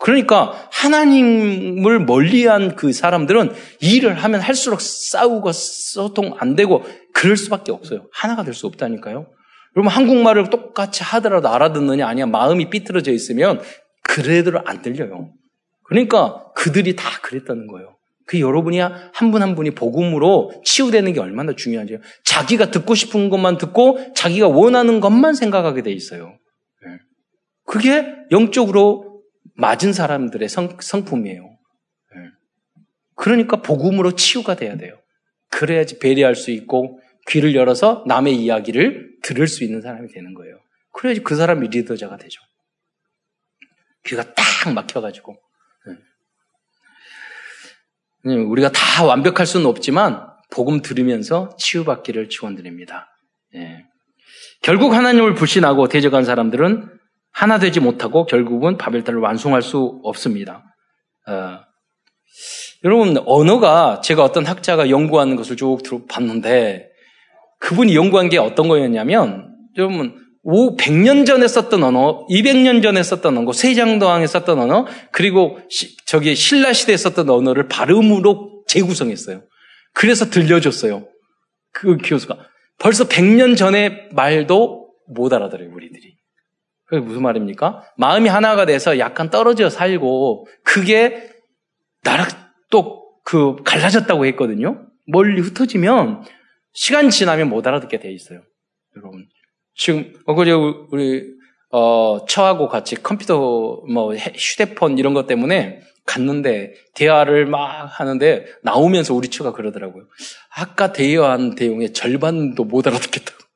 [0.02, 6.84] 그러니까 하나님을 멀리한 그 사람들은 일을 하면 할수록 싸우고 소통 안 되고
[7.14, 8.08] 그럴 수밖에 없어요.
[8.12, 9.28] 하나가 될 수 없다니까요.
[9.76, 13.62] 여러분 한국말을 똑같이 하더라도 알아듣느냐 아니야 마음이 삐뚤어져 있으면
[14.02, 15.34] 그래도 안 들려요.
[15.84, 17.96] 그러니까 그들이 다 그랬다는 거예요.
[18.26, 22.00] 그 여러분이 한 분한 한 분이 복음으로 치유되는 게 얼마나 중요한지요.
[22.24, 26.34] 자기가 듣고 싶은 것만 듣고 자기가 원하는 것만 생각하게 돼 있어요.
[26.88, 26.98] 예.
[27.66, 29.11] 그게 영적으로
[29.62, 31.44] 맞은 사람들의 성, 성품이에요.
[31.44, 32.20] 예.
[33.16, 35.00] 그러니까 복음으로 치유가 돼야 돼요.
[35.50, 40.60] 그래야지 배려할 수 있고 귀를 열어서 남의 이야기를 들을 수 있는 사람이 되는 거예요.
[40.94, 42.42] 그래야지 그 사람이 리더자가 되죠.
[44.06, 45.38] 귀가 딱 막혀가지고
[48.24, 53.16] 우리가 다 완벽할 수는 없지만 복음 들으면서 치유받기를 축원드립니다.
[53.56, 53.86] 예.
[54.62, 57.01] 결국 하나님을 불신하고 대적한 사람들은
[57.32, 60.64] 하나 되지 못하고 결국은 바벨탑을 완성할 수 없습니다.
[61.28, 61.60] 어,
[62.84, 66.90] 여러분 언어가 제가 어떤 학자가 연구하는 것을 쭉 봤는데
[67.60, 73.54] 그분이 연구한 게 어떤 거였냐면 여러분 5, 100년 전에 썼던 언어, 200년 전에 썼던 언어,
[73.54, 79.44] 세장도왕에 썼던 언어, 그리고 시, 저기 신라 시대에 썼던 언어를 발음으로 재구성했어요.
[79.94, 81.08] 그래서 들려줬어요.
[81.74, 82.38] 그 교수가.
[82.80, 86.16] 벌써 100년 전의 말도 못 알아들어요, 우리들이.
[86.92, 87.86] 그게 무슨 말입니까?
[87.96, 91.32] 마음이 하나가 돼서 약간 떨어져 살고, 그게
[92.04, 92.28] 나랑
[92.70, 94.88] 또그 갈라졌다고 했거든요?
[95.08, 96.24] 멀리 흩어지면,
[96.74, 98.42] 시간 지나면 못 알아듣게 돼 있어요.
[98.98, 99.26] 여러분.
[99.74, 101.24] 지금 어그제 우리
[101.70, 109.30] 어, 처하고 같이 컴퓨터 뭐 휴대폰 이런 것 때문에 갔는데 대화를 막 하는데 나오면서 우리
[109.30, 110.08] 처가 그러더라고요.
[110.54, 113.51] 아까 대화한 내용의 절반도 못 알아듣겠다고.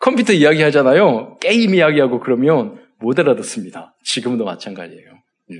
[0.00, 1.36] 컴퓨터 이야기 하잖아요.
[1.40, 3.94] 게임 이야기하고 그러면 못 알아듣습니다.
[4.02, 5.10] 지금도 마찬가지예요.
[5.52, 5.56] 예.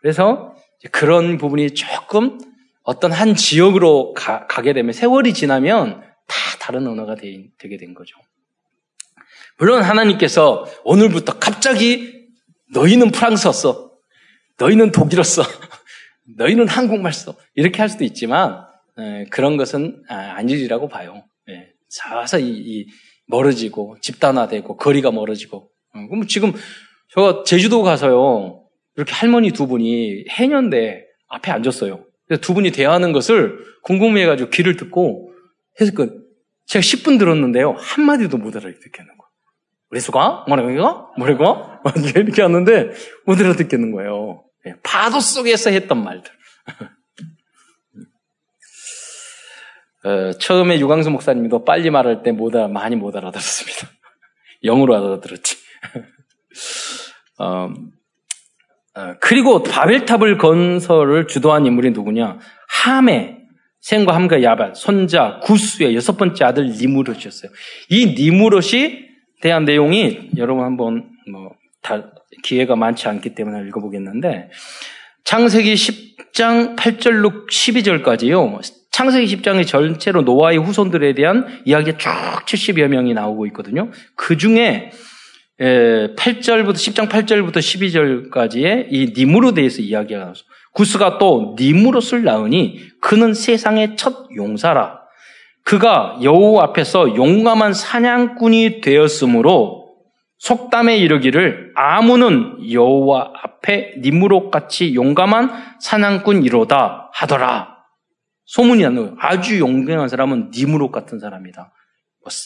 [0.00, 0.56] 그래서
[0.90, 2.38] 그런 부분이 조금
[2.82, 8.16] 어떤 한 지역으로 가, 게 되면 세월이 지나면 다 다른 언어가 되, 되게 된 거죠.
[9.58, 12.28] 물론 하나님께서 오늘부터 갑자기
[12.72, 13.92] 너희는 프랑스어 써.
[14.58, 15.42] 너희는 독일어 써.
[16.38, 17.36] 너희는 한국말 써.
[17.54, 18.64] 이렇게 할 수도 있지만
[18.98, 21.24] 에, 그런 것은 아, 아니리라고 봐요.
[21.50, 22.86] 예, 서서히 이,
[23.30, 26.52] 멀어지고 집단화되고 거리가 멀어지고 어, 그럼 지금
[27.08, 28.64] 저 제주도 가서요
[28.96, 32.04] 이렇게 할머니 두 분이 해년대 앞에 앉았어요.
[32.26, 35.32] 그래서 두 분이 대화하는 것을 궁금해가지고 귀를 듣고
[35.80, 36.20] 해서 그
[36.66, 39.30] 제가 10분 들었는데요 한 마디도 못 알아듣겠는 거예요.
[39.90, 40.70] 우리 수가 뭐라고
[41.18, 41.56] 뭐라고
[42.14, 42.90] 이렇게 하는데
[43.26, 44.44] 못 알아듣겠는 거예요.
[44.66, 46.30] 예, 파도 속에서 했던 말들.
[50.04, 53.88] 어, 처음에 유광수 목사님도 빨리 말할 때 못, 많이 못 알아들었습니다.
[54.64, 55.56] 영어로 알아들었지.
[57.38, 57.68] 어,
[58.94, 62.38] 어, 그리고 바벨탑을 건설을 주도한 인물이 누구냐?
[62.68, 63.40] 함의
[63.80, 67.50] 셈과 함과 야발, 손자, 구스의 여섯 번째 아들 니무롯이었어요.
[67.88, 69.08] 이 니무롯이
[69.40, 72.10] 대한 내용이 여러분 한번 뭐 다,
[72.42, 74.50] 기회가 많지 않기 때문에 읽어보겠는데
[75.24, 78.60] 창세기 10장 8절로 12절까지요.
[78.90, 82.08] 창세기 10장의 전체로 노아의 후손들에 대한 이야기가 쭉
[82.46, 83.90] 70여 명이 나오고 있거든요.
[84.16, 84.90] 그 중에
[85.58, 93.96] 8절부터 10장 8절부터 12절까지의 이 니무로 대해서 이야기가 나와서 구스가 또 니무롯을 낳으니 그는 세상의
[93.96, 95.00] 첫 용사라.
[95.64, 99.79] 그가 여호 앞에서 용감한 사냥꾼이 되었으므로
[100.40, 105.50] 속담에 이르기를 아무는 여호와 앞에 니무롯 같이 용감한
[105.80, 107.76] 사냥꾼이로다 하더라.
[108.46, 109.16] 소문이 나는.
[109.18, 111.72] 아주 용감한 사람은 니무롯 같은 사람이다.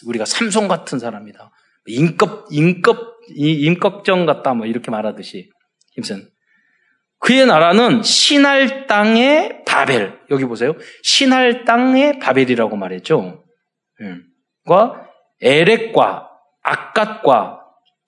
[0.07, 1.53] 우리가 삼손 같은 사람이다.
[1.87, 5.51] 인급, 인급, 임꺽정 같다, 뭐, 이렇게 말하듯이.
[5.93, 6.29] 힘슨.
[7.21, 10.19] 그의 나라는 신할 땅의 바벨.
[10.31, 10.75] 여기 보세요.
[11.05, 13.45] 신할 땅의 바벨이라고 말했죠.
[14.01, 14.25] 음.
[14.67, 15.07] 과
[15.41, 16.29] 에렉과
[16.63, 17.64] 아갓과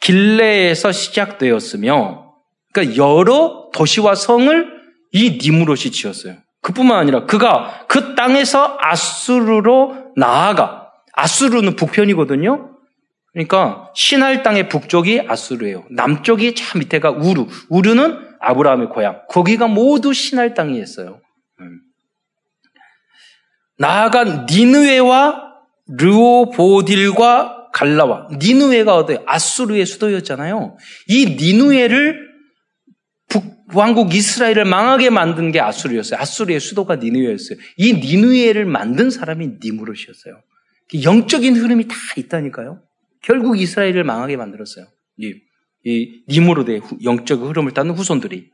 [0.07, 2.33] 길레에서 시작되었으며,
[2.73, 4.77] 그러니까 여러 도시와 성을
[5.11, 6.37] 이 니무롯이 지었어요.
[6.63, 10.93] 그뿐만 아니라 그가 그 땅에서 아수르로 나아가.
[11.13, 12.77] 아수르는 북편이거든요.
[13.33, 15.85] 그러니까 신할 땅의 북쪽이 아수르예요.
[15.91, 17.47] 남쪽이 저 밑에가 우르.
[17.69, 19.23] 우르는 아브라함의 고향.
[19.29, 21.21] 거기가 모두 신할 땅이었어요.
[21.61, 21.81] 음.
[23.79, 25.53] 나아가 니느웨와
[25.99, 30.79] 르오보딜과 갈라와 니느웨가 어디 아수르의 수도였잖아요.
[31.09, 32.27] 이 니느웨를
[33.69, 36.19] 북왕국 이스라엘을 망하게 만든 게 아수르였어요.
[36.19, 37.59] 아수르의 수도가 니느웨였어요.
[37.77, 40.41] 이 니느웨를 만든 사람이 니무롯이었어요.
[41.03, 42.81] 영적인 흐름이 다 있다니까요.
[43.23, 44.87] 결국 이스라엘을 망하게 만들었어요.
[45.19, 45.35] 이,
[45.85, 48.49] 이 니무르드의 영적 흐름을 따는 후손들이.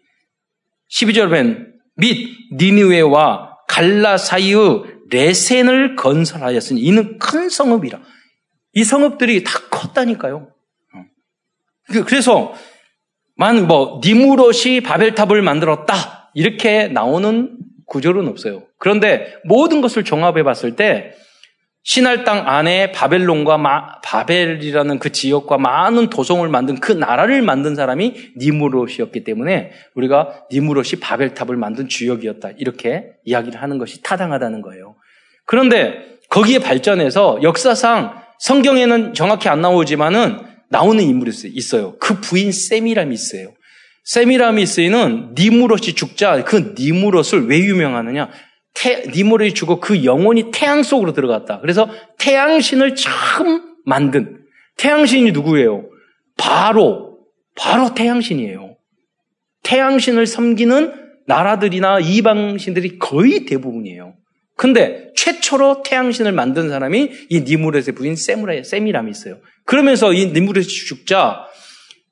[0.91, 8.01] 12절엔 및 니느웨와 갈라 사이의 레센을 건설하였으니 이는 큰 성읍이라.
[8.75, 10.49] 이 성읍들이 다 컸다니까요.
[10.95, 11.05] 어.
[11.93, 12.55] 그, 그래서
[13.37, 17.57] 만 뭐 니무롯이 바벨탑을 만들었다 이렇게 나오는
[17.87, 18.63] 구절은 없어요.
[18.79, 21.15] 그런데 모든 것을 종합해 봤을 때
[21.85, 28.35] 신할 땅 안에 바벨론과 마, 바벨이라는 그 지역과 많은 도성을 만든 그 나라를 만든 사람이
[28.37, 32.51] 니무롯이었기 때문에 우리가 니무롯이 바벨탑을 만든 주역이었다.
[32.59, 34.95] 이렇게 이야기를 하는 것이 타당하다는 거예요.
[35.45, 41.97] 그런데 거기에 발전해서 역사상 성경에는 정확히 안 나오지만은 나오는 인물이 있어요.
[42.01, 42.51] 그 부인
[43.13, 43.55] 있어요.
[44.05, 48.31] 세미라미스는 니무롯이 죽자 그 니무롯을 왜 유명하느냐?
[48.75, 51.61] 태, 니모를 주고 그 영혼이 태양 속으로 들어갔다.
[51.61, 54.41] 그래서 태양신을 처음 만든
[54.77, 55.85] 태양신이 누구예요?
[56.37, 57.19] 바로
[57.55, 58.77] 바로 태양신이에요.
[59.63, 60.95] 태양신을 섬기는
[61.29, 64.15] 나라들이나 이방신들이 거의 대부분이에요.
[64.57, 69.39] 근데 최초로 태양신을 만든 사람이 이 니무렛의 부인 세무라, 세미람이 있어요.
[69.65, 71.47] 그러면서 이 니무렛이 죽자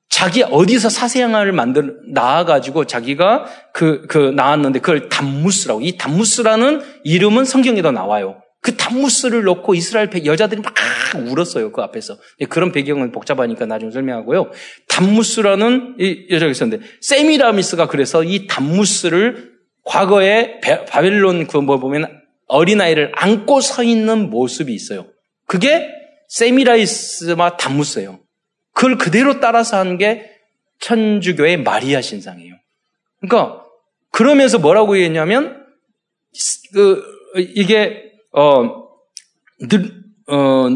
[0.09, 7.91] 자기 어디서 사생활을 만들 나와가지고 자기가 그, 그 나왔는데 그걸 담무스라고 이 담무스라는 이름은 성경에도
[7.91, 8.41] 나와요.
[8.61, 10.75] 그 담무스를 놓고 이스라엘 여자들이 막
[11.15, 12.17] 울었어요 그 앞에서
[12.49, 14.51] 그런 배경은 복잡하니까 나중에 설명하고요.
[14.89, 19.51] 담무스라는 이 여자가 있었는데 세미라미스가 그래서 이 담무스를
[19.85, 22.20] 과거에 바벨론 그 뭐 보면
[22.51, 25.07] 어린아이를 안고 서 있는 모습이 있어요.
[25.47, 25.89] 그게
[26.27, 28.19] 세미라이스와 담무스예요.
[28.73, 30.29] 그걸 그대로 따라서 한 게
[30.81, 32.55] 천주교의 마리아 신상이에요.
[33.19, 33.63] 그러니까
[34.11, 35.65] 그러면서 뭐라고 했냐면
[36.73, 37.03] 그
[37.37, 38.87] 이게 어,
[39.69, 39.91] 늘,
[40.27, 40.69] 어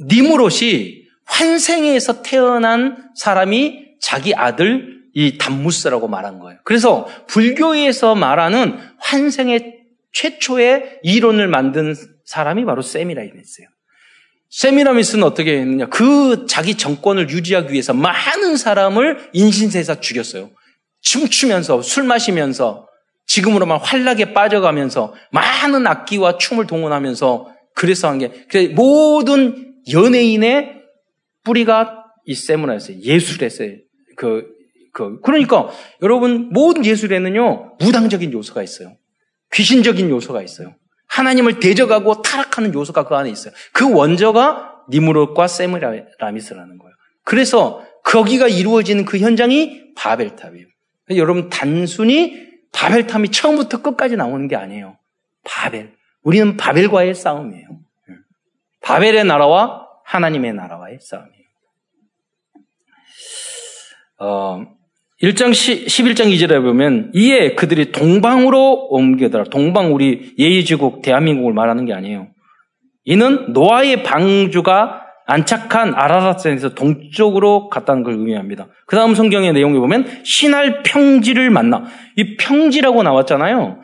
[0.00, 6.58] 니무롯이 환생에서 태어난 사람이 자기 아들 이 담무스라고 말한 거예요.
[6.64, 9.81] 그래서 불교에서 말하는 환생의
[10.12, 11.94] 최초의 이론을 만든
[12.24, 13.66] 사람이 바로 세미라임이었어요.
[14.50, 15.86] 세미라미스는 어떻게 했느냐?
[15.86, 20.50] 그 자기 정권을 유지하기 위해서 많은 사람을 인신세사 죽였어요.
[21.00, 22.86] 춤추면서 술 마시면서
[23.26, 30.82] 지금으로 말 환락에 빠져가면서 많은 악기와 춤을 동원하면서 그래서 한 게 모든 연예인의
[31.44, 32.98] 뿌리가 이 세미라였어요.
[33.00, 33.76] 예술에서요.
[34.16, 34.46] 그,
[34.92, 35.70] 그 그러니까
[36.02, 38.96] 여러분 모든 예술에는요 무당적인 요소가 있어요.
[39.52, 40.74] 귀신적인 요소가 있어요.
[41.08, 43.52] 하나님을 대적하고 타락하는 요소가 그 안에 있어요.
[43.72, 46.94] 그 원저가 니무롯과 세미라미스라는 거예요.
[47.24, 50.66] 그래서 거기가 이루어지는 그 현장이 바벨탑이에요.
[51.16, 54.96] 여러분 단순히 바벨탑이 처음부터 끝까지 나오는 게 아니에요.
[55.44, 55.94] 바벨.
[56.22, 57.68] 우리는 바벨과의 싸움이에요.
[58.82, 61.42] 바벨의 나라와 하나님의 나라와의 싸움이에요.
[64.18, 64.64] 어,
[65.22, 69.44] 1장 11장 2절에 보면 이에 그들이 동방으로 옮겨더라.
[69.44, 72.26] 동방 우리 예의지국 대한민국을 말하는 게 아니에요.
[73.04, 78.66] 이는 노아의 방주가 안착한 아라라산에서 동쪽으로 갔다는 걸 의미합니다.
[78.86, 81.84] 그 다음 성경의 내용에 보면 신할 평지를 만나.
[82.16, 83.80] 이 평지라고 나왔잖아요.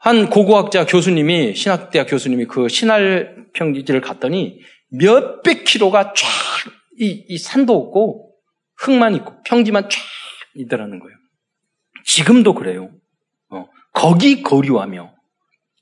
[0.00, 4.58] 한 고고학자 교수님이, 신학대학 교수님이 그 신할 평지를 갔더니
[4.90, 6.26] 몇백 킬로가 쫙,
[6.98, 8.32] 이, 이 산도 없고
[8.78, 9.98] 흙만 있고 평지만 쫙
[10.56, 11.16] 있더라는 거예요.
[12.04, 12.90] 지금도 그래요.
[13.50, 15.12] 어, 거기 거류하며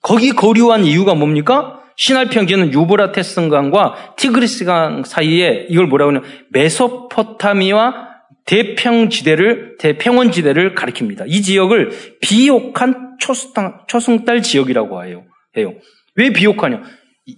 [0.02, 1.80] 거기 거류한 이유가 뭡니까?
[1.96, 8.14] 신할평지는 유브라테스강과 티그리스강 사이에 이걸 뭐라고 하냐 메소포타미와
[8.46, 11.24] 대평지대를 대평원지대를 가리킵니다.
[11.28, 15.24] 이 지역을 비옥한 초승달, 초승달 지역이라고 해요.
[15.56, 15.74] 해요.
[16.16, 16.82] 왜 비옥하냐?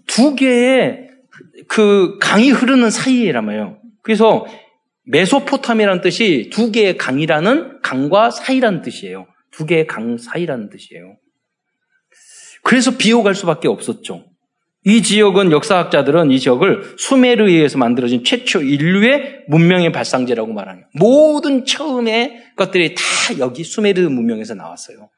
[0.06, 1.08] 두 개의
[1.68, 3.78] 그 강이 흐르는 사이에라며요.
[4.02, 4.46] 그래서
[5.06, 9.26] 메소포타미라는 뜻이 두 개의 강이라는 강과 사이라는 뜻이에요.
[9.50, 11.16] 두 개의 강 사이라는 뜻이에요.
[12.62, 14.24] 그래서 비옥할 수밖에 없었죠.
[14.84, 22.54] 이 지역은 역사학자들은 이 지역을 수메르에 의해서 만들어진 최초 인류의 문명의 발상제라고 말하는 모든 처음의
[22.56, 23.02] 것들이 다
[23.38, 25.10] 여기 수메르 문명에서 나왔어요.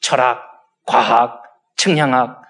[0.00, 0.42] 철학,
[0.84, 1.42] 과학,
[1.76, 2.42] 청량학,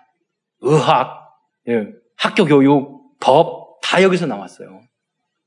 [0.63, 1.31] 의학,
[1.69, 4.81] 예, 학교 교육, 법 다 여기서 나왔어요.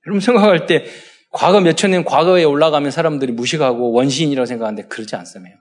[0.06, 0.86] 여러분 생각할 때
[1.32, 5.58] 과거 몇천 년 과거에 올라가면 사람들이 무식하고 원시인이라고 생각하는데 그러지 않습니다.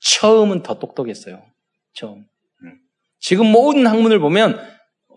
[0.00, 1.42] 처음은 더 똑똑했어요.
[1.94, 2.24] 처음.
[2.64, 2.78] 음.
[3.20, 4.60] 지금 모든 학문을 보면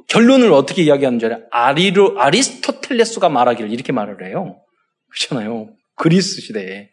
[0.07, 1.47] 결론을 어떻게 이야기하는 줄 알아요?
[1.51, 4.61] 아리로, 아리스토텔레스가 말하기를 이렇게 말을 해요.
[5.09, 5.69] 그렇잖아요.
[5.95, 6.89] 그리스 시대에.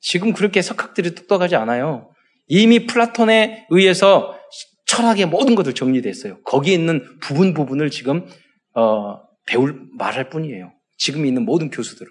[0.00, 2.10] 지금 그렇게 석학들이 똑똑하지 않아요.
[2.46, 4.38] 이미 플라톤에 의해서
[4.86, 6.42] 철학의 모든 것들 정리됐어요.
[6.42, 8.26] 거기에 있는 부분 부분을 지금
[8.74, 10.72] 어, 배울 말할 뿐이에요.
[10.96, 12.10] 지금 있는 모든 교수들은.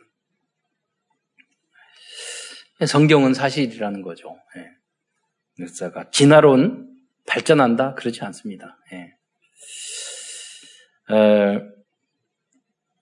[2.86, 4.36] 성경은 사실이라는 거죠.
[4.58, 5.63] 예.
[5.63, 6.88] 역사가 진화론
[7.26, 8.78] 발전한다 그렇지 않습니다.
[8.94, 9.13] 예.
[11.16, 11.60] 에,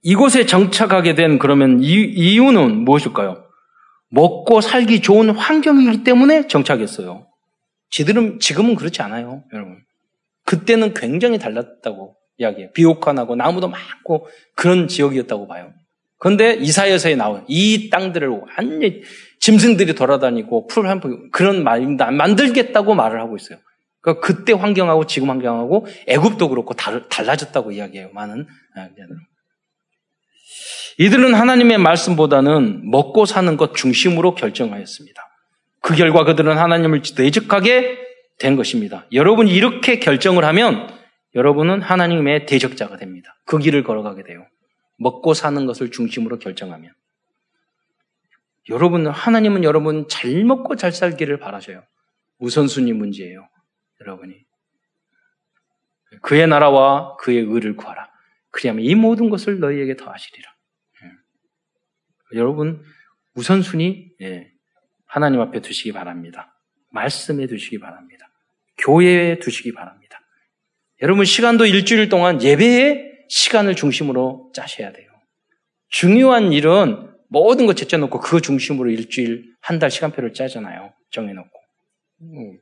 [0.02, 3.44] 이곳에 정착하게 된 그러면 이, 유는 무엇일까요?
[4.10, 7.28] 먹고 살기 좋은 환경이기 때문에 정착했어요.
[7.90, 9.84] 지들은 지금은 그렇지 않아요, 여러분.
[10.46, 12.72] 그때는 굉장히 달랐다고 이야기해요.
[12.74, 15.74] 비옥한하고 나무도 많고 그런 지역이었다고 봐요.
[16.20, 19.02] 그런데 이사여서에 나온 이 땅들을 완전히
[19.46, 22.10] 짐승들이 돌아다니고 풀한푼 그런 말입니다.
[22.10, 23.60] 만들겠다고 말을 하고 있어요.
[24.02, 28.10] 그러니까 그때 환경하고 지금 환경하고 애굽도 그렇고 달, 달라졌다고 이야기해요.
[28.12, 29.20] 많은 기자들은.
[30.98, 35.22] 이들은 하나님의 말씀보다는 먹고 사는 것 중심으로 결정하였습니다.
[35.80, 38.00] 그 결과 그들은 하나님을 대적하게
[38.40, 39.06] 된 것입니다.
[39.14, 40.90] 여러분이 이렇게 결정을 하면
[41.36, 43.36] 여러분은 하나님의 대적자가 됩니다.
[43.46, 44.48] 그 길을 걸어가게 돼요.
[44.98, 46.94] 먹고 사는 것을 중심으로 결정하면.
[48.70, 51.84] 여러분, 하나님은 여러분 잘 먹고 잘 살기를 바라셔요.
[52.40, 53.48] 우선순위 문제예요.
[54.02, 54.46] 여러분이.
[56.22, 58.10] 그의 나라와 그의 의를 구하라.
[58.52, 60.56] 그리하면 이 모든 것을 너희에게 더하시리라.
[61.04, 62.38] 예.
[62.40, 62.82] 여러분,
[63.36, 64.52] 우선순위, 예.
[65.06, 66.58] 하나님 앞에 두시기 바랍니다.
[66.92, 68.30] 말씀에 두시기 바랍니다.
[68.78, 70.20] 교회에 두시기 바랍니다.
[71.02, 75.10] 여러분, 시간도 일주일 동안 예배의 시간을 중심으로 짜셔야 돼요.
[75.90, 80.94] 중요한 일은 모든 것 제쳐놓고 그 중심으로 일주일, 한 달 시간표를 짜잖아요.
[81.12, 81.50] 정해놓고.
[82.22, 82.58] 음.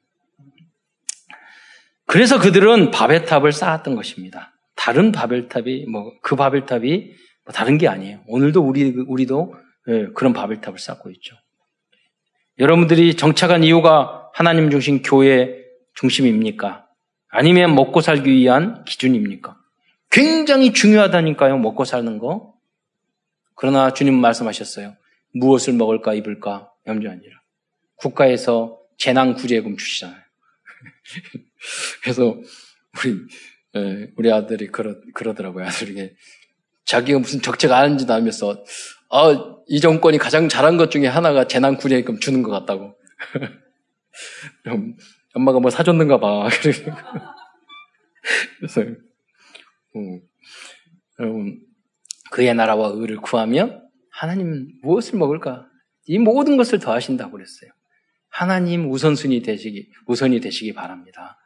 [2.07, 4.51] 그래서 그들은 바벨탑을 쌓았던 것입니다.
[4.75, 7.11] 다른 바벨탑이, 뭐, 그 바벨탑이
[7.45, 8.21] 뭐 다른 게 아니에요.
[8.27, 9.53] 오늘도 우리, 우리도
[9.89, 11.35] 예, 그런 바벨탑을 쌓고 있죠.
[12.57, 15.55] 여러분들이 정착한 이유가 하나님 중심 교회
[15.93, 16.87] 중심입니까?
[17.29, 19.55] 아니면 먹고 살기 위한 기준입니까?
[20.09, 22.52] 굉장히 중요하다니까요, 먹고 사는 거.
[23.63, 24.97] 그러나 주님 말씀하셨어요.
[25.35, 27.41] 무엇을 먹을까, 입을까, 염려 아니라.
[27.95, 30.19] 국가에서 재난 구제금 주시잖아요.
[32.03, 32.41] 그래서
[32.99, 33.21] 우리,
[33.77, 35.65] 예, 우리 아들이 그러, 그러더라고요.
[35.65, 36.13] 아들에게.
[36.83, 38.65] 자기가 무슨 적재가 아는지도 알면서,
[39.09, 42.97] 아, 이 정권이 가장 잘한 것 중에 하나가 재난 구제금 주는 것 같다고.
[45.35, 46.49] 엄마가 뭐 사줬는가 봐.
[48.59, 48.81] 그래서,
[49.95, 50.19] 음,
[51.17, 51.62] 여러분,
[52.33, 53.79] 그의 나라와 의를 구하며
[54.11, 55.67] 하나님 무엇을 먹을까?
[56.07, 57.69] 이 모든 것을 더하신다고 그랬어요.
[58.27, 61.37] 하나님 우선순위 되시기, 우선이 되시기 바랍니다.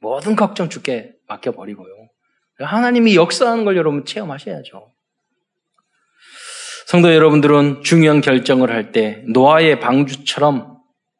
[0.00, 2.08] 모든 걱정 주께 맡겨버리고요.
[2.60, 4.90] 하나님이 역사하는 걸 여러분 체험하셔야죠.
[6.86, 10.78] 성도 여러분들은 중요한 결정을 할 때 노아의 방주처럼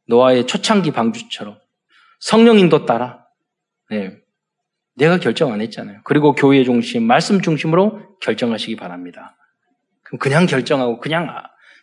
[0.09, 1.59] 노아의 초창기 방주처럼
[2.19, 3.27] 성령 인도 따라
[3.91, 4.22] 네,
[4.95, 6.01] 내가 결정 안 했잖아요.
[6.05, 9.37] 그리고 교회 중심, 말씀 중심으로 결정하시기 바랍니다.
[10.03, 11.29] 그럼 그냥 결정하고 그냥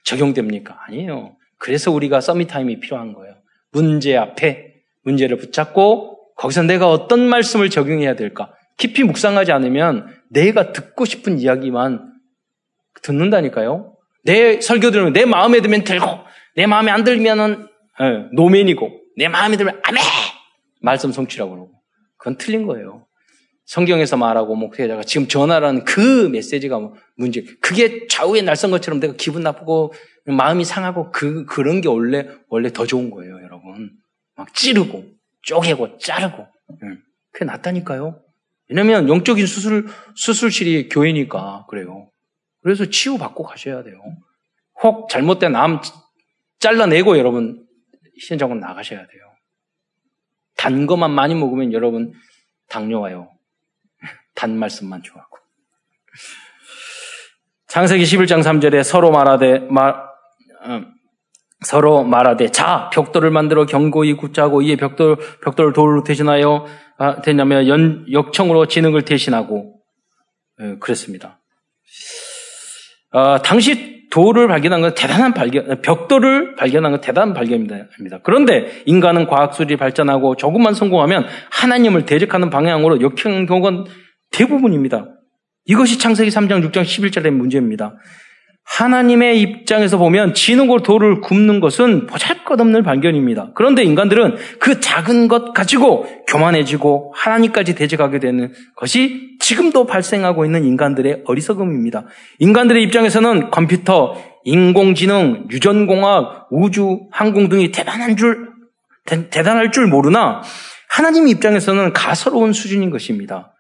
[0.03, 0.77] 적용됩니까?
[0.87, 1.35] 아니에요.
[1.57, 3.35] 그래서 우리가 서밋타임이 필요한 거예요.
[3.71, 8.53] 문제 앞에 문제를 붙잡고 거기서 내가 어떤 말씀을 적용해야 될까?
[8.77, 12.13] 깊이 묵상하지 않으면 내가 듣고 싶은 이야기만
[13.01, 13.95] 듣는다니까요.
[14.23, 16.05] 내 설교 들으면 내 마음에 들면 들고
[16.55, 17.67] 내 마음에 안 들면은
[18.01, 20.01] 예, 노맨이고 내 마음에 들면 아멘
[20.81, 21.78] 말씀 성취라고 그러고
[22.19, 23.07] 그건 틀린 거예요.
[23.65, 27.43] 성경에서 말하고 목회자가 지금 전하라는 그 메시지가 뭐 문제.
[27.61, 29.93] 그게 좌우에 날선 것처럼 내가 기분 나쁘고
[30.25, 33.91] 마음이 상하고 그 그런 게 원래 원래 더 좋은 거예요, 여러분.
[34.35, 35.05] 막 찌르고
[35.43, 36.47] 쪼개고 자르고
[36.83, 36.97] 응.
[37.31, 38.21] 그게 낫다니까요.
[38.69, 42.11] 왜냐면 영적인 수술 수술실이 교회니까 그래요.
[42.61, 43.99] 그래서 치유받고 가셔야 돼요.
[44.83, 45.79] 혹 잘못된 암
[46.59, 47.65] 잘라내고 여러분
[48.27, 49.28] 현장은 나가셔야 돼요.
[50.59, 52.11] 단 것만 많이 먹으면 여러분
[52.67, 53.29] 당뇨 와요.
[54.35, 55.37] 단 말씀만 좋아하고.
[57.69, 59.95] 창세기 11장 3절에 서로 말하되 말
[60.61, 60.81] 어,
[61.61, 66.65] 서로 말하되 자 벽돌을 만들어 견고히 굳자고 이에 벽돌 벽돌을 돌로 대신하여
[66.97, 69.79] 아, 되냐면 연, 역청으로 진흙을 대신하고
[70.59, 71.39] 예, 그랬습니다.
[73.11, 78.19] 아, 당시 돌을 발견한 건 대단한 발견, 벽돌을 발견한 건 대단한 발견입니다.
[78.23, 83.85] 그런데 인간은 과학술이 발전하고 조금만 성공하면 하나님을 대적하는 방향으로 역행 경우가
[84.31, 85.07] 대부분입니다.
[85.65, 87.95] 이것이 창세기 3장 6장 11절의 문제입니다.
[88.65, 93.51] 하나님의 입장에서 보면 진흙으로 돌을 굽는 것은 보잘것없는 발견입니다.
[93.55, 101.23] 그런데 인간들은 그 작은 것 가지고 교만해지고 하나님까지 대적하게 되는 것이 지금도 발생하고 있는 인간들의
[101.25, 102.05] 어리석음입니다.
[102.37, 108.51] 인간들의 입장에서는 컴퓨터, 인공지능, 유전공학, 우주, 항공 등이 대단한 줄,
[109.07, 110.43] 대, 대단할 줄 모르나
[110.87, 113.55] 하나님 입장에서는 가서로운 수준인 것입니다.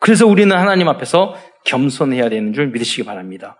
[0.00, 3.56] 그래서 우리는 하나님 앞에서 겸손해야 되는 줄 믿으시기 바랍니다.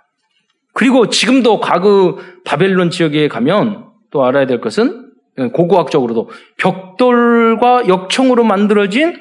[0.75, 5.11] 그리고 지금도 과거 바벨론 지역에 가면 또 알아야 될 것은
[5.55, 6.29] 고고학적으로도
[6.59, 9.17] 벽돌과 역청으로 만들어진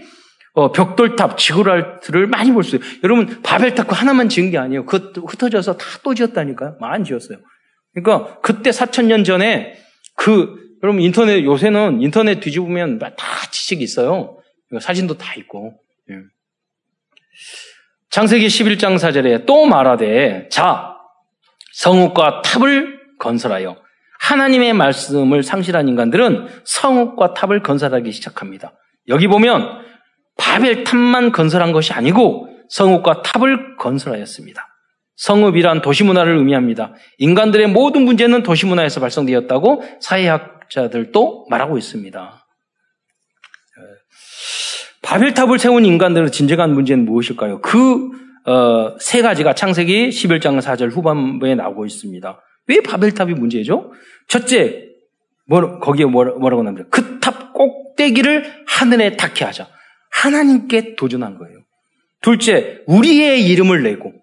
[0.55, 2.89] 어, 벽돌탑, 지구랄트를 많이 볼 수 있어요.
[3.03, 4.85] 여러분, 바벨탑 그 하나만 지은 게 아니에요.
[4.85, 6.77] 그 흩어져서 다 또 지었다니까요.
[6.79, 7.39] 많이 지었어요.
[7.93, 9.77] 그러니까 그때 4천년 전에
[10.15, 13.13] 그, 여러분 인터넷, 요새는 인터넷 뒤집으면 다
[13.51, 14.37] 지식이 있어요.
[14.79, 15.73] 사진도 다 있고.
[16.11, 16.15] 예.
[18.09, 20.95] 창세기 11장 4절에 또 말하되, 자,
[21.73, 23.77] 성읍과 탑을 건설하여
[24.19, 28.73] 하나님의 말씀을 상실한 인간들은 성읍과 탑을 건설하기 시작합니다.
[29.09, 29.84] 여기 보면
[30.37, 34.67] 바벨 탑만 건설한 것이 아니고 성읍과 탑을 건설하였습니다.
[35.15, 36.93] 성읍이란 도시문화를 의미합니다.
[37.19, 42.45] 인간들의 모든 문제는 도시문화에서 발생되었다고 사회학자들도 말하고 있습니다.
[45.05, 47.61] 바벨탑을 세운 인간들의 진정한 문제는 무엇일까요?
[47.61, 48.09] 그,
[48.45, 52.41] 어, 세 가지가 창세기 11장 4절 후반부에 나오고 있습니다.
[52.67, 53.91] 왜 바벨탑이 문제죠?
[54.27, 54.89] 첫째,
[55.47, 56.87] 뭐, 거기에 뭐라 고 나옵니다.
[56.89, 59.67] 그탑 꼭대기를 하늘에 닿게 하자.
[60.21, 61.59] 하나님께 도전한 거예요.
[62.21, 64.13] 둘째, 우리의 이름을 내고,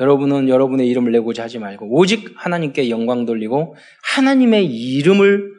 [0.00, 3.76] 여러분은 여러분의 이름을 내고자 하지 말고, 오직 하나님께 영광 돌리고,
[4.14, 5.52] 하나님의 이름을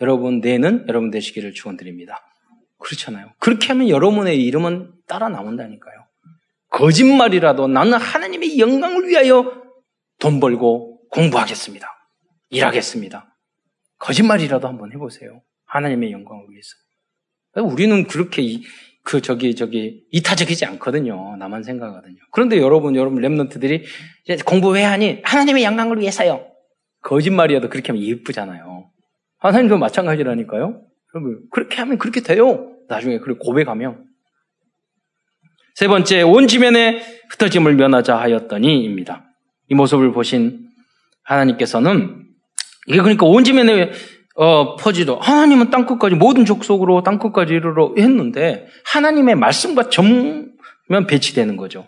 [0.00, 2.22] 여러분 내는 여러분 되시기를 축원드립니다.
[2.78, 3.32] 그렇잖아요.
[3.38, 5.94] 그렇게 하면 여러분의 이름은 따라 나온다니까요.
[6.70, 9.62] 거짓말이라도 나는 하나님의 영광을 위하여
[10.18, 11.86] 돈 벌고 공부하겠습니다.
[12.50, 13.34] 일하겠습니다.
[13.98, 15.42] 거짓말이라도 한번 해보세요.
[15.64, 16.68] 하나님의 영광을 위해서.
[17.56, 18.62] 우리는 그렇게 이,
[19.06, 21.36] 그 저기 저기 이타적이지 않거든요.
[21.36, 22.16] 나만 생각하거든요.
[22.32, 23.84] 그런데 여러분 여러분 랩런트들이
[24.44, 25.20] 공부 왜 하니?
[25.22, 26.44] 하나님의 영광을 위해서요.
[27.02, 28.90] 거짓말이라도 그렇게 하면 예쁘잖아요.
[29.38, 30.82] 하나님도 마찬가지라니까요.
[31.14, 32.72] 여러분, 그렇게 하면 그렇게 돼요.
[32.88, 34.04] 나중에 그렇게 고백하면.
[35.76, 37.00] 세 번째, 온 지면에
[37.30, 39.24] 흩어짐을 면하자 하였더니입니다.
[39.70, 40.68] 이 모습을 보신
[41.22, 42.26] 하나님께서는
[42.88, 43.92] 이게 그러니까 온 지면에
[44.36, 51.56] 어, 퍼지도 하나님은 땅 끝까지 모든 족속으로 땅 끝까지 이르러 했는데 하나님의 말씀과 정면 배치되는
[51.56, 51.86] 거죠.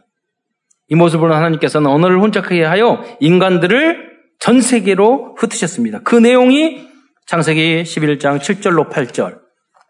[0.88, 4.08] 이 모습으로 하나님께서는 언어를 혼잡하게 하여 인간들을
[4.40, 6.00] 전 세계로 흩으셨습니다.
[6.02, 6.88] 그 내용이
[7.26, 9.38] 창세기 11장 7절로 8절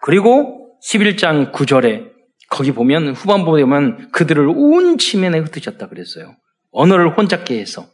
[0.02, 2.08] 그리고 11장 9절에
[2.50, 6.34] 거기 보면 후반부에 보면 그들을 온 지면에 흩으셨다 그랬어요.
[6.72, 7.86] 언어를 혼잡게 해서.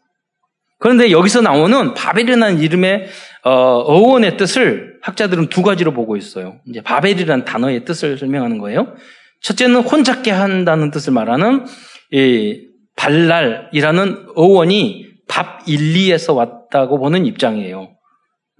[0.79, 3.09] 그런데 여기서 나오는 바벨이라는 이름의
[3.45, 3.51] 어,
[3.93, 6.57] 원의 뜻을 학자들은 두 가지로 보고 있어요.
[6.67, 8.95] 이제 바벨이라는 단어의 뜻을 설명하는 거예요.
[9.43, 11.67] 첫째는 혼잡게 한다는 뜻을 말하는
[12.11, 12.67] 이
[12.97, 17.91] 발랄이라는 어원이 밥일리에서 왔다고 보는 입장이에요.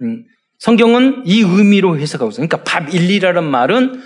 [0.01, 0.23] 음,
[0.59, 2.47] 성경은 이 의미로 해석하고 있어요.
[2.47, 4.01] 그러니까 바빌리라는 말은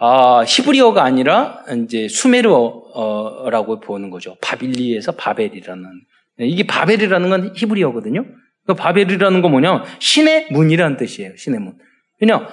[0.00, 4.36] 아, 히브리어가 아니라 이제 수메르어라고 보는 거죠.
[4.40, 5.86] 바빌리에서 바벨이라는
[6.40, 8.24] 이게 바벨이라는 건 히브리어거든요.
[8.68, 9.84] 그 바벨이라는 건 뭐냐?
[9.98, 11.32] 신의 문이라는 뜻이에요.
[11.38, 11.78] 신의 문.
[12.20, 12.46] 왜냐?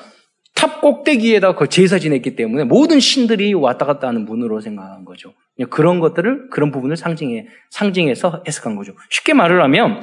[0.55, 5.33] 탑 꼭대기에다 그 제사 지냈기 때문에 모든 신들이 왔다 갔다 하는 문으로 생각한 거죠.
[5.69, 8.93] 그런 것들을 그런 부분을 상징해 상징해서 해석한 거죠.
[9.09, 10.01] 쉽게 말을 하면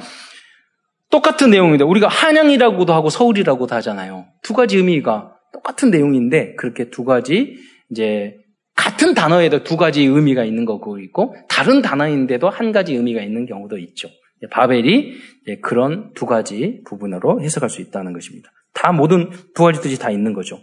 [1.09, 4.27] 똑같은 내용인데 우리가 한양이라고도 하고 서울이라고도 하잖아요.
[4.43, 7.57] 두 가지 의미가 똑같은 내용인데 그렇게 두 가지
[7.89, 8.37] 이제
[8.75, 13.79] 같은 단어에도 두 가지 의미가 있는 거고 있고 다른 단어인데도 한 가지 의미가 있는 경우도
[13.79, 14.09] 있죠.
[14.49, 15.13] 바벨이
[15.61, 18.49] 그런 두 가지 부분으로 해석할 수 있다는 것입니다.
[18.73, 20.59] 다 모든 두 가지 뜻이 다 있는 거죠.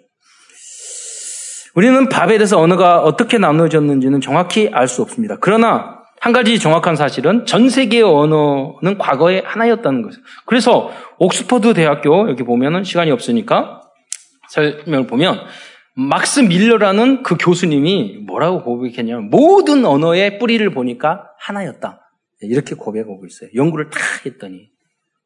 [1.75, 5.37] 우리는 바벨에서 언어가 어떻게 나눠졌는지는 정확히 알 수 없습니다.
[5.41, 10.23] 그러나 한 가지 정확한 사실은 전 세계의 언어는 과거에 하나였다는 것이죠.
[10.47, 13.81] 그래서 옥스퍼드 대학교 여기 보면은 시간이 없으니까
[14.51, 15.41] 설명을 보면
[15.95, 22.01] 막스 밀러라는 그 교수님이 뭐라고 고백했냐면 모든 언어의 뿌리를 보니까 하나였다.
[22.43, 23.51] 이렇게 고백하고 있어요.
[23.55, 24.71] 연구를 다 했더니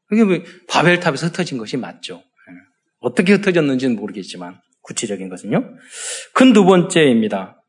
[0.06, 0.38] 그게 뭐
[0.68, 2.16] 바벨탑에서 흩어진 것이 맞죠.
[2.16, 2.54] 예.
[3.00, 5.76] 어떻게 흩어졌는지는 모르겠지만 구체적인 것은요.
[6.34, 7.60] 큰 두 번째입니다.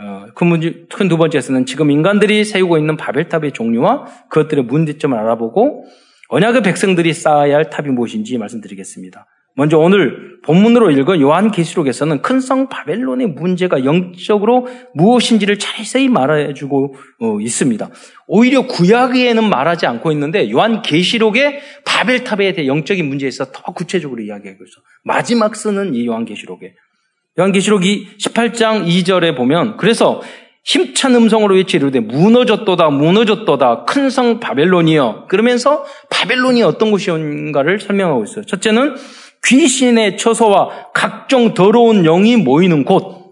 [0.00, 5.86] 어, 큰두 번째에서는 지금 인간들이 세우고 있는 바벨탑의 종류와 그것들의 문제점을 알아보고
[6.28, 9.26] 언약의 백성들이 쌓아야 할 탑이 무엇인지 말씀드리겠습니다.
[9.54, 17.88] 먼저 오늘 본문으로 읽은 요한계시록에서는 큰 성 바벨론의 문제가 영적으로 무엇인지를 자세히 말해주고 어, 있습니다.
[18.26, 24.80] 오히려 구약에는 말하지 않고 있는데 요한계시록의 바벨탑에 대해 영적인 문제에서 더 구체적으로 이야기하고 있어.
[25.04, 26.74] 마지막 쓰는 이 요한계시록에
[27.38, 30.20] 요한계시록이 18장 2절에 보면 그래서
[30.64, 38.44] 힘찬 음성으로 외치르되 무너졌도다 무너졌도다 큰 성 바벨론이여 그러면서 바벨론이 어떤 곳인가를 설명하고 있어요.
[38.44, 38.94] 첫째는
[39.46, 43.22] 귀신의 처소와 각종 더러운 영이 모이는 곳.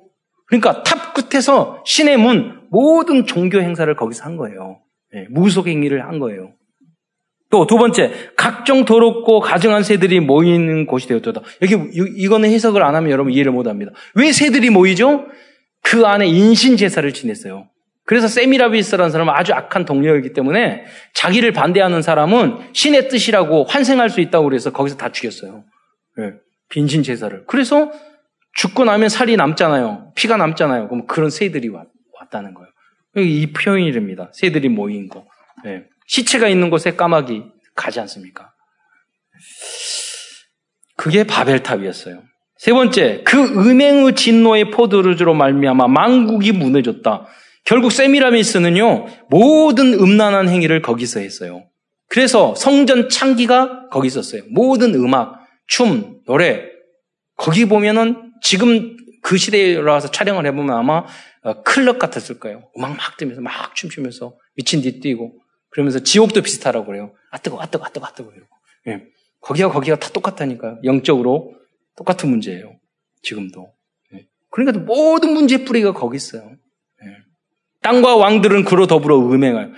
[0.47, 4.81] 그러니까 탑 끝에서 신의 문 모든 종교 행사를 거기서 한 거예요.
[5.13, 6.53] 네, 무속 행위를 한 거예요.
[7.51, 11.41] 또 두 번째, 각종 더럽고 가증한 새들이 모이는 곳이 되었다.
[11.63, 13.91] 여기 이거는 해석을 안 하면 여러분 이해를 못 합니다.
[14.15, 15.27] 왜 새들이 모이죠?
[15.83, 17.69] 그 안에 인신 제사를 지냈어요.
[18.05, 20.85] 그래서 세미라비스라는 사람은 아주 악한 동료이기 때문에
[21.15, 25.65] 자기를 반대하는 사람은 신의 뜻이라고 환생할 수 있다고 그래서 거기서 다 죽였어요.
[26.21, 26.35] 네,
[26.69, 27.45] 빈신 제사를.
[27.47, 27.91] 그래서
[28.53, 30.13] 죽고 나면 살이 남잖아요.
[30.17, 30.89] 피가 남잖아요.
[30.89, 31.87] 그럼 그런 새들이 왔,
[32.31, 32.69] 다는 거예요.
[33.17, 34.31] 이 표현이랍니다.
[34.35, 35.27] 새들이 모인 거.
[35.65, 35.85] 네.
[36.07, 37.43] 시체가 있는 곳에 까마귀
[37.75, 38.53] 가지 않습니까?
[40.97, 42.23] 그게 바벨탑이었어요.
[42.59, 47.27] 세 번째, 그 음행의 진노의 포도르즈로 말미암아 망국이 무너졌다.
[47.65, 51.65] 결국 세미라미스는요 모든 음란한 행위를 거기서 했어요.
[52.09, 54.43] 그래서 성전 창기가 거기 있었어요.
[54.51, 55.40] 모든 음악,
[55.71, 56.69] 춤, 노래
[57.37, 61.07] 거기 보면은 지금 그 시대에 와서 촬영을 해보면 아마
[61.43, 62.69] 어, 클럽 같았을 거예요.
[62.77, 65.33] 음악 막 뜨면서 막 춤추면서 미친 듯 뛰고
[65.71, 67.15] 그러면서 지옥도 비슷하라고 그래요.
[67.31, 68.33] 아 뜨거, 아 뜨거, 아 뜨거, 아 뜨거.
[68.89, 69.05] 예.
[69.41, 70.81] 거기와 거기가 다 똑같다니까요.
[70.83, 71.55] 영적으로
[71.97, 72.77] 똑같은 문제예요.
[73.23, 73.73] 지금도.
[74.15, 74.27] 예.
[74.51, 76.43] 그러니까 모든 문제의 뿌리가 거기 있어요.
[76.51, 77.17] 예.
[77.83, 79.71] 땅과 왕들은 그로 더불어 음행하여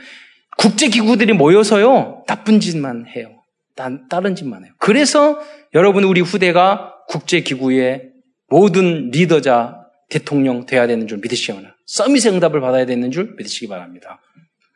[0.57, 3.42] 국제기구들이 모여서요 나쁜 짓만 해요.
[3.75, 4.73] 다른 짓만 해요.
[4.79, 5.41] 그래서
[5.75, 8.11] 여러분 우리 후대가 국제기구의
[8.49, 11.77] 모든 리더자 대통령 돼야 되는 줄 믿으시기 바랍니다.
[11.87, 14.21] 서밋의 응답을 받아야 되는 줄 믿으시기 바랍니다.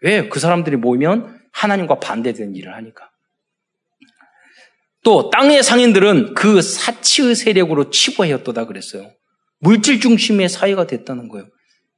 [0.03, 0.28] 왜?
[0.28, 3.11] 그 사람들이 모이면 하나님과 반대되는 일을 하니까.
[5.03, 9.12] 또 땅의 상인들은 그 사치의 세력으로 치부하였도다 그랬어요.
[9.61, 11.47] 물질 중심의 사회가 됐다는 거예요.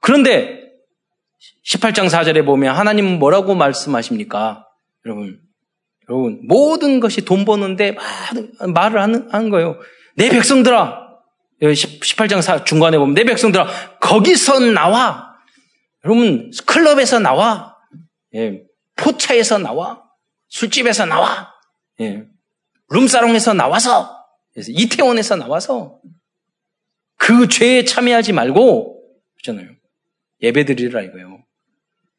[0.00, 0.68] 그런데
[1.64, 4.66] 18장 4절에 보면 하나님은 뭐라고 말씀하십니까?
[5.06, 5.40] 여러분,
[6.08, 7.96] 여러분, 모든 것이 돈 버는데
[8.74, 9.78] 말을 하는, 하는 거예요.
[10.16, 11.08] 내 백성들아,
[11.60, 15.36] 18장 중간에 보면 내 백성들아 거기서 나와.
[16.04, 17.76] 여러분 클럽에서 나와.
[18.34, 18.62] 예,
[18.96, 20.04] 포차에서 나와.
[20.48, 21.52] 술집에서 나와.
[22.00, 22.24] 예,
[22.90, 24.16] 룸사롱에서 나와서
[24.56, 26.00] 이태원에서 나와서
[27.16, 29.02] 그 죄에 참여하지 말고
[29.42, 29.74] 그렇잖아요.
[30.42, 31.44] 예배 드리라 이거예요.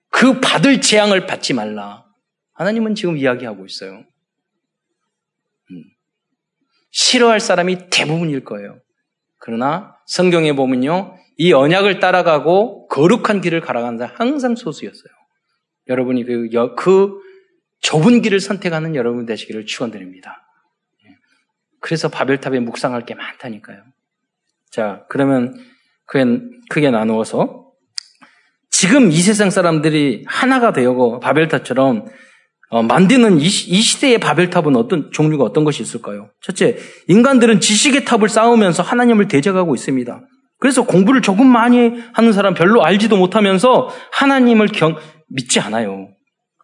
[0.09, 2.05] 그 받을 재앙을 받지 말라.
[2.59, 4.03] 하나님은 지금 이야기하고 있어요.
[5.71, 5.83] 음.
[6.91, 8.81] 싫어할 사람이 대부분일 거예요.
[9.37, 11.15] 그러나 성경에 보면요.
[11.37, 15.13] 이 언약을 따라가고 거룩한 길을 가라가는 사람 항상 소수였어요.
[15.87, 17.19] 여러분이 그, 그
[17.79, 20.45] 좁은 길을 선택하는 여러분 되시기를 축원드립니다.
[21.05, 21.15] 예.
[21.79, 23.83] 그래서 바벨탑에 묵상할 게 많다니까요.
[24.69, 25.55] 자, 그러면
[26.05, 26.25] 크게,
[26.69, 27.71] 크게 나누어서
[28.69, 32.05] 지금 이 세상 사람들이 하나가 되고 바벨탑처럼
[32.69, 36.29] 어, 만드는 이, 이, 시대의 바벨탑은 어떤 종류가 어떤 것이 있을까요?
[36.41, 40.21] 첫째, 인간들은 지식의 탑을 쌓으면서 하나님을 대적하고 있습니다.
[40.59, 44.97] 그래서 공부를 조금 많이 하는 사람 별로 알지도 못하면서 하나님을 경,
[45.29, 46.09] 믿지 않아요.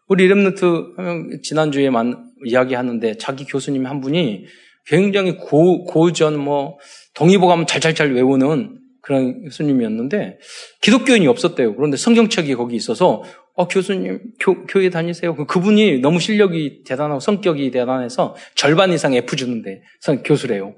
[0.07, 4.45] 우리 렘너트 지난주에 만, 이야기하는데 자기 교수님 한 분이
[4.85, 6.77] 굉장히 고, 고전 뭐
[7.15, 10.39] 동의보감 잘잘잘 외우는 그런 교수님이었는데
[10.81, 11.75] 기독교인이 없었대요.
[11.75, 13.23] 그런데 성경책이 거기 있어서
[13.55, 15.35] 어, 교수님 교, 교회 다니세요.
[15.35, 19.81] 그, 그분이 너무 실력이 대단하고 성격이 대단해서 절반 이상 F 주는데
[20.23, 20.75] 교수래요.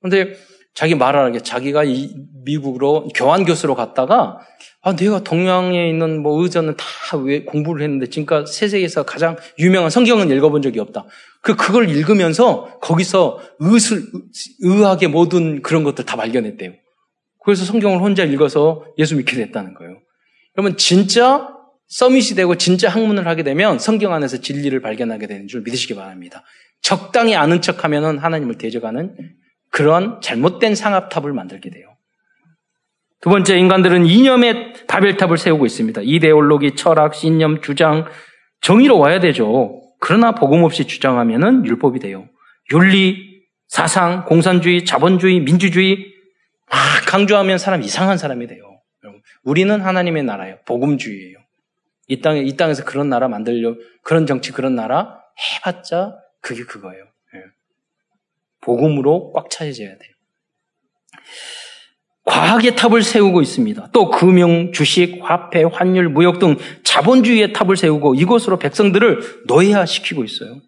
[0.00, 0.34] 그런데
[0.74, 2.14] 자기 말하는 게 자기가 이
[2.44, 4.38] 미국으로 교환 교수로 갔다가
[4.82, 10.30] 아, 내가 동양에 있는 뭐 의전은 다 왜 공부를 했는데 지금까지 세계에서 가장 유명한 성경은
[10.30, 11.04] 읽어본 적이 없다.
[11.40, 14.02] 그 그걸 읽으면서 거기서 의술
[14.60, 16.72] 의학의 모든 그런 것들 다 발견했대요.
[17.44, 19.98] 그래서 성경을 혼자 읽어서 예수 믿게 됐다는 거예요.
[20.52, 21.55] 그러면 진짜
[21.88, 26.42] 서밋이 되고 진짜 학문을 하게 되면 성경 안에서 진리를 발견하게 되는 줄 믿으시기 바랍니다.
[26.82, 29.16] 적당히 아는 척 하면은 하나님을 대적하는
[29.70, 31.96] 그런 잘못된 상합탑을 만들게 돼요.
[33.20, 36.02] 두 번째, 인간들은 이념의 바벨탑을 세우고 있습니다.
[36.04, 38.06] 이데올로기, 철학, 신념, 주장,
[38.60, 39.82] 정의로 와야 되죠.
[40.00, 42.28] 그러나 복음 없이 주장하면은 율법이 돼요.
[42.72, 46.12] 윤리, 사상, 공산주의, 자본주의, 민주주의,
[46.70, 48.62] 막 강조하면 사람 이상한 사람이 돼요.
[49.42, 50.58] 우리는 하나님의 나라예요.
[50.66, 51.45] 복음주의예요.
[52.08, 55.20] 이 땅에 이 땅에서 그런 나라 만들려 그런 정치 그런 나라
[55.56, 57.02] 해봤자 그게 그거예요.
[57.02, 57.40] 예.
[58.60, 60.10] 복음으로 꽉 차져야 돼요.
[62.24, 63.90] 과학의 탑을 세우고 있습니다.
[63.92, 70.60] 또 금융, 주식, 화폐, 환율, 무역 등 자본주의의 탑을 세우고 이곳으로 백성들을 노예화시키고 있어요.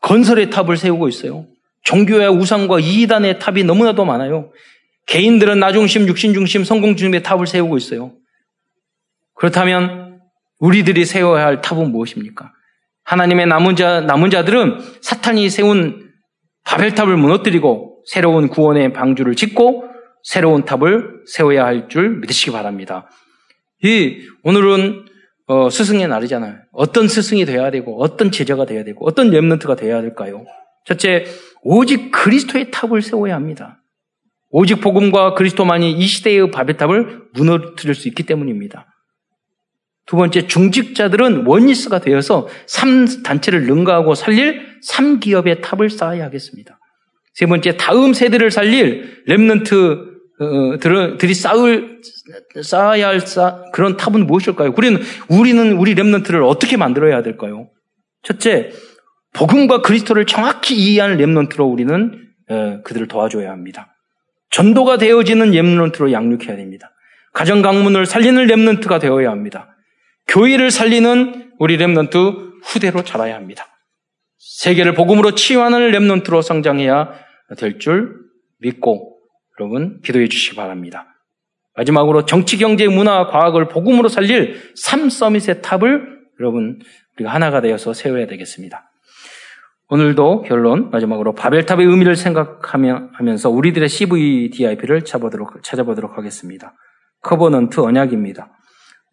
[0.00, 1.46] 건설의 탑을 세우고 있어요.
[1.84, 4.52] 종교의 우상과 이단의 탑이 너무나도 많아요.
[5.06, 8.12] 개인들은 나중심, 육신중심, 성공중심의 탑을 세우고 있어요.
[9.34, 10.03] 그렇다면
[10.58, 12.52] 우리들이 세워야 할 탑은 무엇입니까?
[13.04, 16.10] 하나님의 남은 자, 남은 자들은 사탄이 세운
[16.64, 19.84] 바벨탑을 무너뜨리고 새로운 구원의 방주를 짓고
[20.22, 23.10] 새로운 탑을 세워야 할 줄 믿으시기 바랍니다.
[23.82, 25.04] 이 오늘은
[25.46, 26.56] 어, 스승의 날이잖아요.
[26.72, 30.44] 어떤 스승이 되어야 되고 어떤 제자가 되어야 되고 어떤 렘넌트가 되어야 될까요?
[30.86, 31.26] 첫째,
[31.62, 33.82] 오직 그리스도의 탑을 세워야 합니다.
[34.48, 38.86] 오직 복음과 그리스도만이 이 시대의 바벨탑을 무너뜨릴 수 있기 때문입니다.
[40.06, 46.78] 두 번째, 중직자들은 oneness가 되어서 3단체를 능가하고 살릴 3기업의 탑을 쌓아야 하겠습니다.
[47.32, 52.00] 세 번째, 다음 세대를 살릴 Remnant 어, 들이 쌓을
[52.62, 54.74] 쌓아야 할 쌓, 그런 탑은 무엇일까요?
[54.76, 57.68] 우리는 우리는 우리 Remnant를 어떻게 만들어야 될까요?
[58.22, 58.70] 첫째,
[59.32, 63.96] 복음과 그리스도를 정확히 이해하는 Remnant로 우리는 어, 그들을 도와줘야 합니다.
[64.50, 66.90] 전도가 되어지는 Remnant로 양육해야 됩니다.
[67.32, 69.73] 가정 가문을 살리는 Remnant가 되어야 합니다.
[70.28, 73.66] 교회를 살리는 우리 Remnant 후대로 자라야 합니다.
[74.38, 77.12] 세계를 복음으로 치유하는 Remnant로 성장해야
[77.58, 78.24] 될 줄
[78.58, 79.18] 믿고
[79.58, 81.06] 여러분 기도해 주시기 바랍니다.
[81.76, 86.80] 마지막으로 정치, 경제, 문화, 과학을 복음으로 살릴 삼 summit의 탑을 여러분
[87.16, 88.90] 우리가 하나가 되어서 세워야 되겠습니다.
[89.88, 96.74] 오늘도 결론 마지막으로 바벨탑의 의미를 생각하면서 우리들의 CVDIP를 찾아보도록, 찾아보도록 하겠습니다.
[97.22, 98.53] covenant 언약입니다.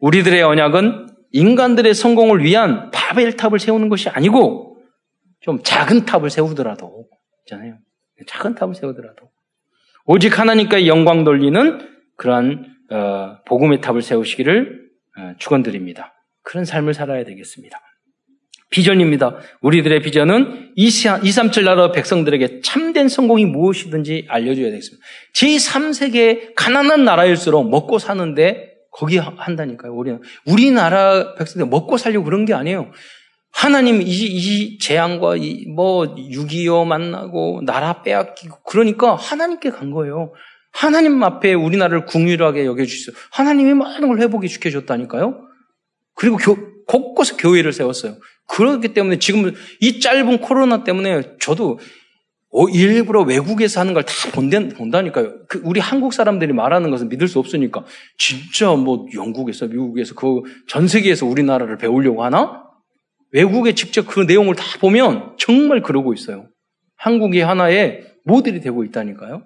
[0.02, 4.78] 우리들의 언약은 인간들의 성공을 위한 바벨탑을 세우는 것이 아니고
[5.40, 7.08] 좀 작은 탑을 세우더라도
[7.46, 7.78] 있잖아요.
[8.28, 9.30] 작은 탑을 세우더라도
[10.06, 11.88] 오직 하나님과의 영광 돌리는
[12.18, 16.14] 그러한 어, 복음의 탑을 세우시기를 어, 축원드립니다.
[16.44, 17.80] 그런 삶을 살아야 되겠습니다.
[18.72, 19.38] 비전입니다.
[19.62, 25.06] 우리들의 비전은 237 나라 백성들에게 참된 성공이 무엇이든지 알려줘야 되겠습니다.
[25.36, 29.94] 제3세계 가난한 나라일수록 먹고 사는데 거기 한다니까요.
[29.94, 32.92] 우리는 우리나라 백성들 먹고 살려고 그런 게 아니에요.
[33.52, 40.34] 하나님 이, 이 재앙과 이, 뭐 6.25 만나고 나라 빼앗기고 그러니까 하나님께 간 거예요.
[40.72, 43.16] 하나님 앞에 우리나라를 궁휼하게 여겨주셨어요.
[43.32, 45.42] 하나님이 많은 걸 회복해 시켜줬다니까요.
[46.16, 48.18] 그리고 교, 곳곳에 교회를 세웠어요.
[48.48, 51.78] 그렇기 때문에 지금 이 짧은 코로나 때문에 저도 어,
[52.74, 55.46] 일부러 외국에서 하는 걸 다 본다니까요.
[55.48, 57.86] 그 우리 한국 사람들이 말하는 것은 믿을 수 없으니까
[58.18, 62.64] 진짜 뭐 영국에서 미국에서 그 전 세계에서 우리나라를 배우려고 하나?
[63.32, 66.48] 외국에 직접 그 내용을 다 보면 정말 그러고 있어요.
[66.98, 69.44] 한국이 하나의 모델이 되고 있다니까요.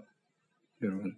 [0.83, 1.13] 여러분.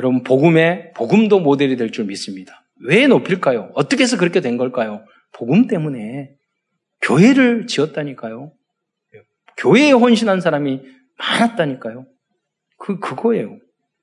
[0.00, 2.64] 여러분 복음의 복음도 모델이 될 줄 믿습니다.
[2.84, 3.70] 왜 높일까요?
[3.74, 5.04] 어떻게 해서 그렇게 된 걸까요?
[5.32, 6.30] 복음 때문에
[7.02, 8.52] 교회를 지었다니까요.
[9.58, 10.80] 교회에 헌신한 사람이
[11.18, 12.06] 많았다니까요.
[12.78, 13.58] 그, 그거예요.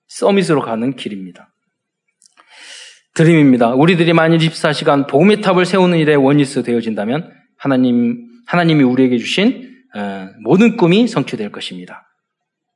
[0.07, 1.49] 서밋으로 가는 길입니다.
[3.15, 3.73] 드림입니다.
[3.73, 10.75] 우리들이 만일 24시간 복음의 탑을 세우는 일에 원리스 되어진다면 하나님, 하나님이 우리에게 주신 어, 모든
[10.75, 12.05] 꿈이 성취될 것입니다.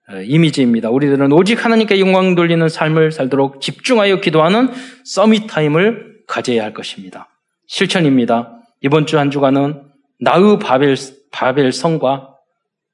[0.08, 0.90] 어, 이미지입니다.
[0.90, 4.70] 우리들은 오직 하나님께 영광 돌리는 삶을 살도록 집중하여 기도하는
[5.04, 7.28] summit time을 가져야 할 것입니다.
[7.68, 8.62] 실천입니다.
[8.82, 9.84] 이번 주 한 주간은
[10.22, 10.96] 나의 바벨,
[11.32, 12.39] 바벨 성과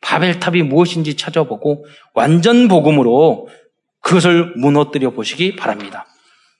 [0.01, 3.49] 바벨탑이 무엇인지 찾아보고 완전 복음으로
[4.01, 6.05] 그것을 무너뜨려 보시기 바랍니다.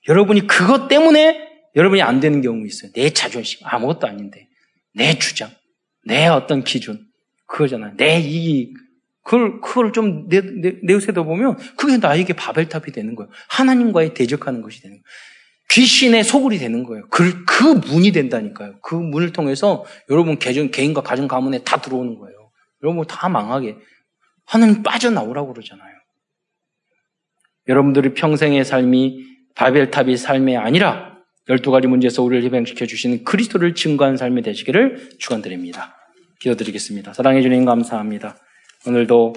[0.08, 2.90] 여러분이 그것 때문에 여러분이 안 되는 경우 있어요.
[2.92, 4.48] 내 자존심, 아무것도 아닌데.
[4.94, 5.50] 내 주장,
[6.04, 7.06] 내 어떤 기준,
[7.46, 7.96] 그거잖아요.
[7.96, 8.74] 내 이익.
[9.22, 13.28] 그걸, 그걸 좀 내, 내, 내세다 보면 그게 나에게 바벨탑이 되는 거예요.
[13.48, 15.04] 하나님과의 대적하는 것이 되는 거예요.
[15.70, 17.06] 귀신의 소굴이 되는 거예요.
[17.10, 18.78] 그, 그 문이 된다니까요.
[18.82, 22.45] 그 문을 통해서 여러분 개인, 개인과 가정 가문에 다 들어오는 거예요.
[22.82, 23.76] 여러분 다 망하게.
[24.44, 25.94] 하나님 빠져나오라고 그러잖아요.
[27.68, 29.24] 여러분들의 평생의 삶이
[29.54, 31.16] 바벨탑이 삶이 아니라
[31.48, 35.96] 12가지 문제에서 우리를 해방시켜 주시는 그리스도를 증거한 삶이 되시기를 축원드립니다.
[36.40, 37.12] 기도드리겠습니다.
[37.12, 38.36] 사랑해 주님 감사합니다.
[38.86, 39.34] 오늘도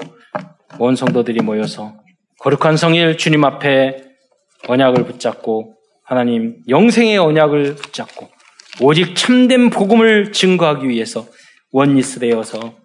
[0.79, 1.99] 온 성도들이 모여서
[2.39, 4.03] 거룩한 성일 주님 앞에
[4.67, 8.29] 언약을 붙잡고 하나님 영생의 언약을 붙잡고
[8.81, 11.27] 오직 참된 복음을 증거하기 위해서
[11.71, 12.75] 원리스 되어서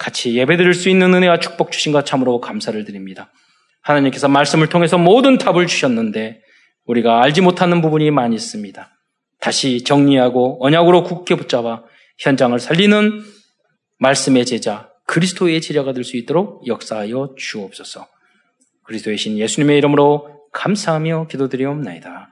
[0.00, 3.30] 같이 예배드릴 수 있는 은혜와 축복 주신 것 참으로 감사를 드립니다.
[3.82, 6.40] 하나님께서 말씀을 통해서 모든 답을 주셨는데
[6.86, 8.90] 우리가 알지 못하는 부분이 많이 있습니다.
[9.40, 11.82] 다시 정리하고 언약으로 굳게 붙잡아
[12.18, 13.22] 현장을 살리는
[13.98, 18.06] 말씀의 제자 그리스도의 제자가 될 수 있도록 역사하여 주옵소서.
[18.84, 22.29] 그리스도의 신 예수님의 이름으로 감사하며 기도드리옵나이다.